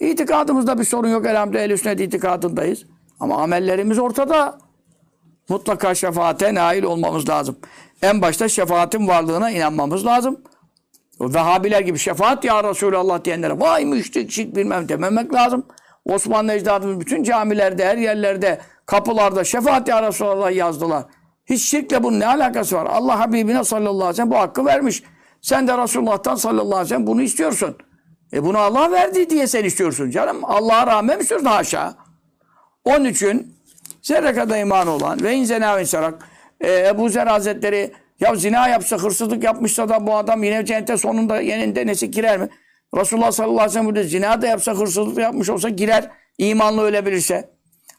[0.00, 2.86] İtikadımızda bir sorun yok elhamdülillah el sünnet itikadındayız.
[3.20, 4.58] Ama amellerimiz ortada.
[5.48, 7.58] Mutlaka şefaate nail olmamız lazım.
[8.02, 10.40] En başta şefaatin varlığına inanmamız lazım.
[11.20, 15.66] Vehhabiler gibi şefaat ya Resulallah diyenlere vay müşrik şirk bilmem dememek lazım.
[16.04, 21.04] Osmanlı ecdadımız bütün camilerde, her yerlerde, kapılarda şefaat ya Resulallah yazdılar.
[21.46, 22.86] Hiç şirkle bunun ne alakası var?
[22.86, 25.02] Allah Habibine sallallahu aleyhi ve sellem bu hakkı vermiş.
[25.40, 27.76] Sen de Resulullah'tan sallallahu aleyhi ve sellem bunu istiyorsun.
[28.32, 30.44] E bunu Allah verdi diye sen istiyorsun canım.
[30.44, 31.46] Allah'a rağmen mi istiyorsun?
[31.46, 31.94] Haşa.
[32.84, 33.54] Onun için
[34.02, 36.28] zerre kadar iman olan ve inzena ve insarak
[36.60, 41.40] e, Ebu Zer Hazretleri ya zina yapsa, hırsızlık yapmışsa da bu adam yine cennete sonunda
[41.40, 42.48] yeninde nesi girer mi?
[42.96, 46.10] Resulullah sallallahu aleyhi ve sellem zina da yapsa, hırsızlık yapmış olsa girer.
[46.38, 47.50] imanlı ölebilirse.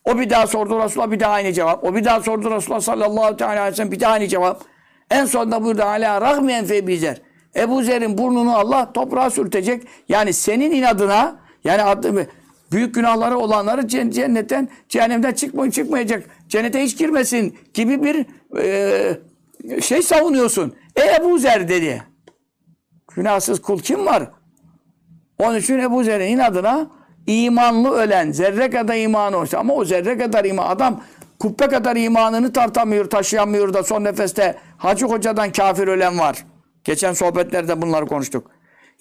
[0.06, 1.84] O bir daha sordu Resulullah bir daha aynı cevap.
[1.84, 4.64] O bir daha sordu Resulullah sallallahu aleyhi ve sellem bir daha aynı cevap.
[5.12, 7.22] En sonunda burada hala rahmiyen fe bizer.
[7.56, 9.84] Ebu Zer'in burnunu Allah toprağa sürtecek.
[10.10, 12.28] Yani senin inadına yani adı,
[12.72, 16.24] büyük günahları olanları cennetten, cehennemden çıkmay çıkmayacak.
[16.50, 18.26] Cennete hiç girmesin gibi bir
[18.58, 19.18] e,
[19.82, 20.76] şey savunuyorsun.
[20.96, 22.04] E Ebu Zer dedi.
[23.16, 24.32] Günahsız kul kim var?
[25.40, 26.88] Onun için Ebu Zer'in inadına
[27.28, 31.04] imanlı ölen, zerre kadar imanı olsa ama o zerre kadar iman adam
[31.40, 36.46] kubbe kadar imanını tartamıyor, taşıyamıyor da son nefeste Hacı Hoca'dan kafir ölen var.
[36.84, 38.52] Geçen sohbetlerde bunları konuştuk.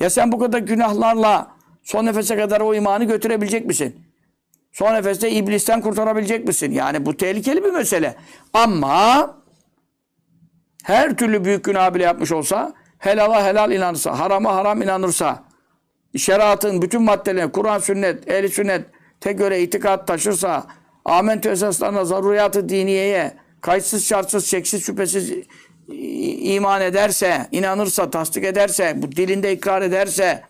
[0.00, 1.50] Ya sen bu kadar günahlarla
[1.82, 3.96] son nefese kadar o imanı götürebilecek misin?
[4.72, 6.72] Son nefeste iblisten kurtarabilecek misin?
[6.72, 8.14] Yani bu tehlikeli bir mesele.
[8.52, 9.36] Ama
[10.82, 15.44] her türlü büyük günah bile yapmış olsa, helala helal inanırsa, harama haram inanırsa,
[16.16, 18.84] şeriatın bütün maddelerine, Kur'an, sünnet, ehli sünnet
[19.20, 20.66] te göre itikat taşırsa,
[21.04, 25.32] amentü esaslarına, zaruriyatı diniyeye, kayıtsız, şartsız, şeksiz, şüphesiz
[26.42, 30.42] iman ederse, inanırsa, tasdik ederse, bu dilinde ikrar ederse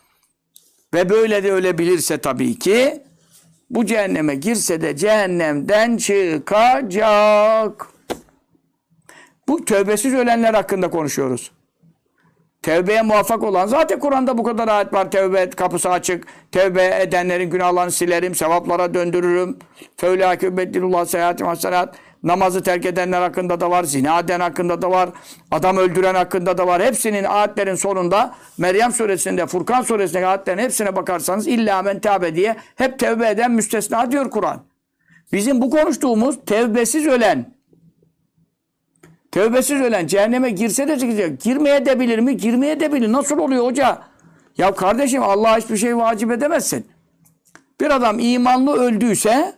[0.94, 3.02] ve böyle de öyle bilirse tabii ki
[3.70, 7.86] bu cehenneme girse de cehennemden çıkacak.
[9.50, 11.50] Bu tövbesiz ölenler hakkında konuşuyoruz.
[12.62, 15.10] Tevbeye muvaffak olan zaten Kur'an'da bu kadar ayet var.
[15.10, 16.26] Tevbe kapısı açık.
[16.52, 18.34] Tevbe edenlerin günahlarını silerim.
[18.34, 19.58] Sevaplara döndürürüm.
[19.96, 21.94] Feulâke übeddilullah seyahatim hasenat.
[22.22, 23.84] Namazı terk edenler hakkında da var.
[23.84, 25.08] Zina eden hakkında da var.
[25.50, 26.82] Adam öldüren hakkında da var.
[26.82, 32.98] Hepsinin ayetlerin sonunda Meryem suresinde, Furkan suresindeki ayetlerin hepsine bakarsanız illa men tevbe diye hep
[32.98, 34.62] tevbe eden müstesna diyor Kur'an.
[35.32, 37.59] Bizim bu konuştuğumuz tevbesiz ölen,
[39.32, 41.40] Tövbesiz ölen cehenneme girse de çıkacak.
[41.40, 42.36] Girmeye de bilir mi?
[42.36, 43.12] Girmeye de bilir.
[43.12, 43.98] Nasıl oluyor hoca?
[44.58, 46.86] Ya kardeşim Allah'a hiçbir şey vacip edemezsin.
[47.80, 49.54] Bir adam imanlı öldüyse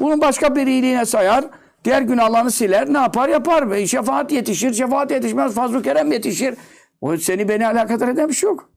[0.00, 1.44] bunu başka bir iyiliğine sayar.
[1.84, 2.92] Diğer günahlarını siler.
[2.92, 3.28] Ne yapar?
[3.28, 3.86] Yapar.
[3.86, 4.74] Şefaat yetişir.
[4.74, 5.54] Şefaat yetişmez.
[5.54, 6.54] Fazl-ı Kerem yetişir.
[7.00, 8.70] O seni beni alakadar eden bir şey yok.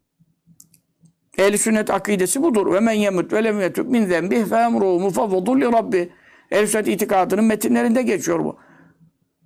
[1.38, 2.73] Ehl-i sünnet akidesi budur.
[2.73, 6.09] Ve men yemut ve lem yetub min zenbih fe emruhu mufavvudun li rabbi.
[6.51, 8.57] Ehl-i sünnet itikadının metinlerinde geçiyor bu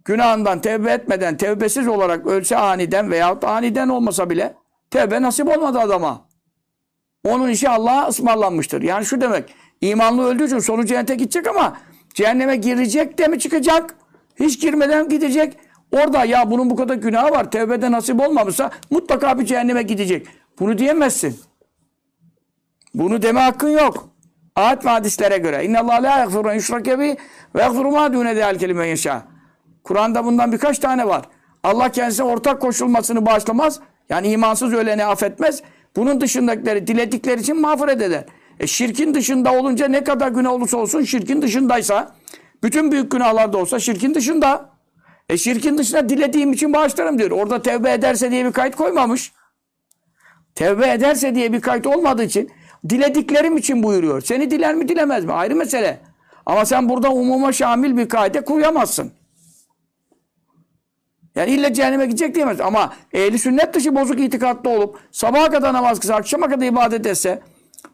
[0.10, 4.56] günahından tevbe etmeden, tevbesiz olarak ölse aniden veyahut aniden olmasa bile
[4.92, 6.26] tevbe nasip olmadı adama.
[7.28, 8.82] Onun işi Allah'a ısmarlanmıştır.
[8.82, 11.78] Yani şu demek, imanlı öldüğü için sonu cennete gidecek ama
[12.14, 13.96] cehenneme girecek de mi çıkacak?
[14.40, 15.58] Hiç girmeden gidecek.
[15.92, 20.28] Orada ya bunun bu kadar günahı var, tevbede nasip olmamışsa mutlaka bir cehenneme gidecek.
[20.60, 21.40] Bunu diyemezsin.
[22.94, 24.10] Bunu deme hakkın yok.
[24.56, 25.66] Ayet ve hadislere göre.
[25.66, 27.18] İnna Allah la yaghfiru en yushrake bi
[27.56, 29.39] ve yaghfiru ma dune zalike limen yasha.
[29.84, 31.26] Kur'an'da bundan birkaç tane var.
[31.64, 33.80] Allah kendisine ortak koşulmasını bağışlamaz.
[34.10, 35.62] Yani imansız öleni affetmez.
[35.96, 38.24] Bunun dışındakileri diledikleri için mağfiret eder.
[38.60, 42.16] E şirkin dışında olunca ne kadar günah olursa olsun şirkin dışındaysa
[42.64, 44.70] bütün büyük günahlar da olsa şirkin dışında.
[45.30, 47.32] E şirkin dışında dilediğim için bağışlarım diyor.
[47.32, 49.32] Orada tevbe ederse diye bir kayıt koymamış.
[50.56, 52.52] Tevbe ederse diye bir kayıt olmadığı için
[52.90, 54.22] dilediklerim için buyuruyor.
[54.22, 55.34] Seni diler mi dilemez mi?
[55.34, 56.00] Ayrı mesele.
[56.46, 59.12] Ama sen burada umuma şamil bir kaide koyamazsın.
[61.40, 62.62] Yani illa cehenneme gidecek diyemez.
[62.62, 67.42] Ama ehli sünnet dışı bozuk itikatlı olup sabaha kadar namaz kılsa, akşama kadar ibadet etse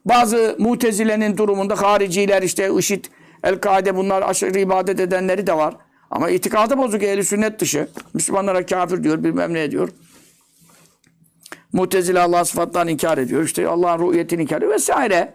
[0.06, 3.06] bazı mutezilenin durumunda hariciler işte IŞİD,
[3.44, 5.76] El-Kaide bunlar aşırı ibadet edenleri de var.
[6.12, 7.88] Ama itikadı bozuk ehli sünnet dışı.
[8.14, 9.90] Müslümanlara kafir diyor, bilmem ne diyor.
[11.74, 13.44] Mutezile Allah sıfatlarını inkar ediyor.
[13.44, 15.34] İşte Allah'ın ruhiyetini inkar ediyor vesaire.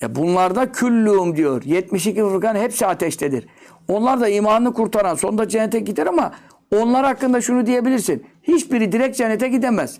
[0.00, 1.62] Ya bunlarda küllüm diyor.
[1.64, 3.46] 72 fırkan hepsi ateştedir.
[3.88, 6.32] Onlar da imanını kurtaran sonunda cennete gider ama
[6.74, 8.26] onlar hakkında şunu diyebilirsin.
[8.42, 9.98] Hiçbiri direkt cennete gidemez.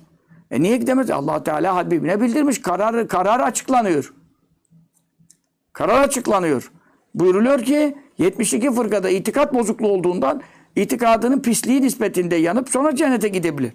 [0.51, 1.11] E niye gidemez?
[1.11, 2.63] allah Teala Habibine bildirmiş.
[2.63, 4.15] Karar, karar açıklanıyor.
[5.73, 6.73] Karar açıklanıyor.
[7.15, 10.43] Buyuruluyor ki 72 fırkada itikat bozukluğu olduğundan
[10.77, 13.73] itikadının pisliği nispetinde yanıp sonra cennete gidebilir.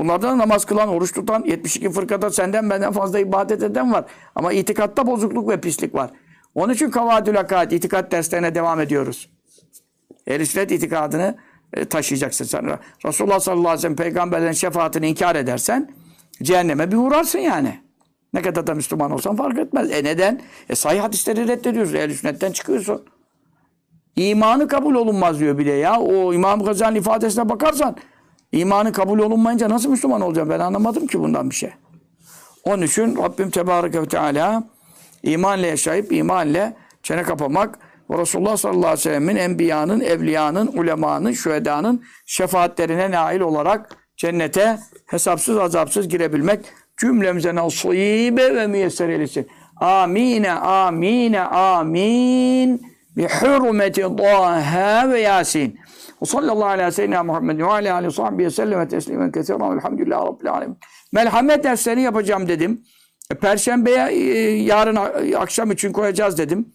[0.00, 4.04] Bunlardan namaz kılan, oruç tutan 72 fırkada senden benden fazla ibadet eden var.
[4.34, 6.10] Ama itikatta bozukluk ve pislik var.
[6.54, 9.30] Onun için kavadül akad, itikat derslerine devam ediyoruz.
[10.26, 11.38] Ehl-i sünnet itikadını
[11.72, 12.78] e, taşıyacaksın sen.
[13.06, 15.90] Resulullah sallallahu aleyhi ve sellem peygamberlerin şefaatini inkar edersen
[16.42, 17.80] cehenneme bir uğrarsın yani.
[18.32, 19.90] Ne kadar da Müslüman olsan fark etmez.
[19.90, 20.40] E neden?
[20.68, 21.94] E sahih hadisleri reddediyorsun.
[21.94, 23.04] Ehl-i sünnetten çıkıyorsun.
[24.16, 26.00] İmanı kabul olunmaz diyor bile ya.
[26.00, 27.96] O İmam Gazali'nin ifadesine bakarsan
[28.52, 30.50] imanı kabul olunmayınca nasıl Müslüman olacağım?
[30.50, 31.70] Ben anlamadım ki bundan bir şey.
[32.64, 34.64] Onun için Rabbim Tebareke ve Teala
[35.22, 36.72] imanla yaşayıp imanla
[37.02, 37.78] çene kapamak
[38.10, 45.58] ve Resulullah sallallahu aleyhi ve sellemin enbiyanın, evliyanın, ulemanın, şühedanın şefaatlerine nail olarak cennete hesapsız
[45.58, 46.60] azapsız girebilmek
[47.00, 49.48] cümlemize nasibe ve müyesser eylesin.
[49.76, 52.82] Amine, amine, amin.
[53.16, 55.80] Bi hürmeti Taha ve Yasin.
[56.22, 60.78] Ve sallallahu aleyhi seyyidina Muhammed ve aleyhi aleyhi sahbihi selleme teslimen kesiren velhamdülillahi rabbil alemin.
[61.12, 62.82] Melhamet derslerini yapacağım dedim.
[63.30, 66.72] E, Perşembeye e, yarın a- akşam için koyacağız dedim.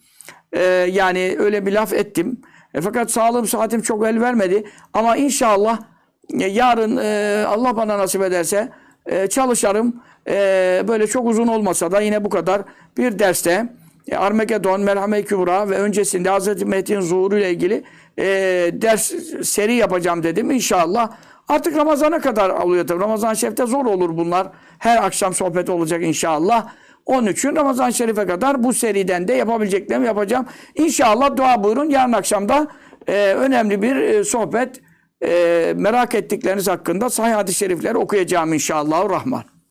[0.52, 2.40] E, yani öyle bir laf ettim.
[2.74, 4.64] E, fakat sağlığım saatim çok el vermedi.
[4.92, 5.78] Ama inşallah
[6.40, 8.68] e, yarın e, Allah bana nasip ederse
[9.06, 10.02] e, çalışırım.
[10.28, 12.62] E, böyle çok uzun olmasa da yine bu kadar
[12.96, 13.68] bir derste
[14.08, 16.62] e, Armagedon, Merhame Kübra ve öncesinde Hz.
[16.62, 17.84] Mehdi'nin zuhuru ile ilgili
[18.18, 18.24] e,
[18.72, 19.12] ders
[19.42, 20.50] seri yapacağım dedim.
[20.50, 21.10] İnşallah
[21.48, 23.00] artık Ramazan'a kadar alıyor tabii.
[23.00, 24.48] Ramazan Şerif'te zor olur bunlar.
[24.78, 26.68] Her akşam sohbet olacak inşallah.
[27.06, 30.46] Onun için Ramazan Şerif'e kadar bu seriden de yapabileceklerimi yapacağım.
[30.74, 31.90] İnşallah dua buyurun.
[31.90, 32.68] Yarın akşamda
[33.06, 34.80] e, önemli bir e, sohbet
[35.22, 39.10] e, merak ettikleriniz hakkında sahih hadis-i şerifleri okuyacağım inşallah.
[39.10, 39.55] Rahman.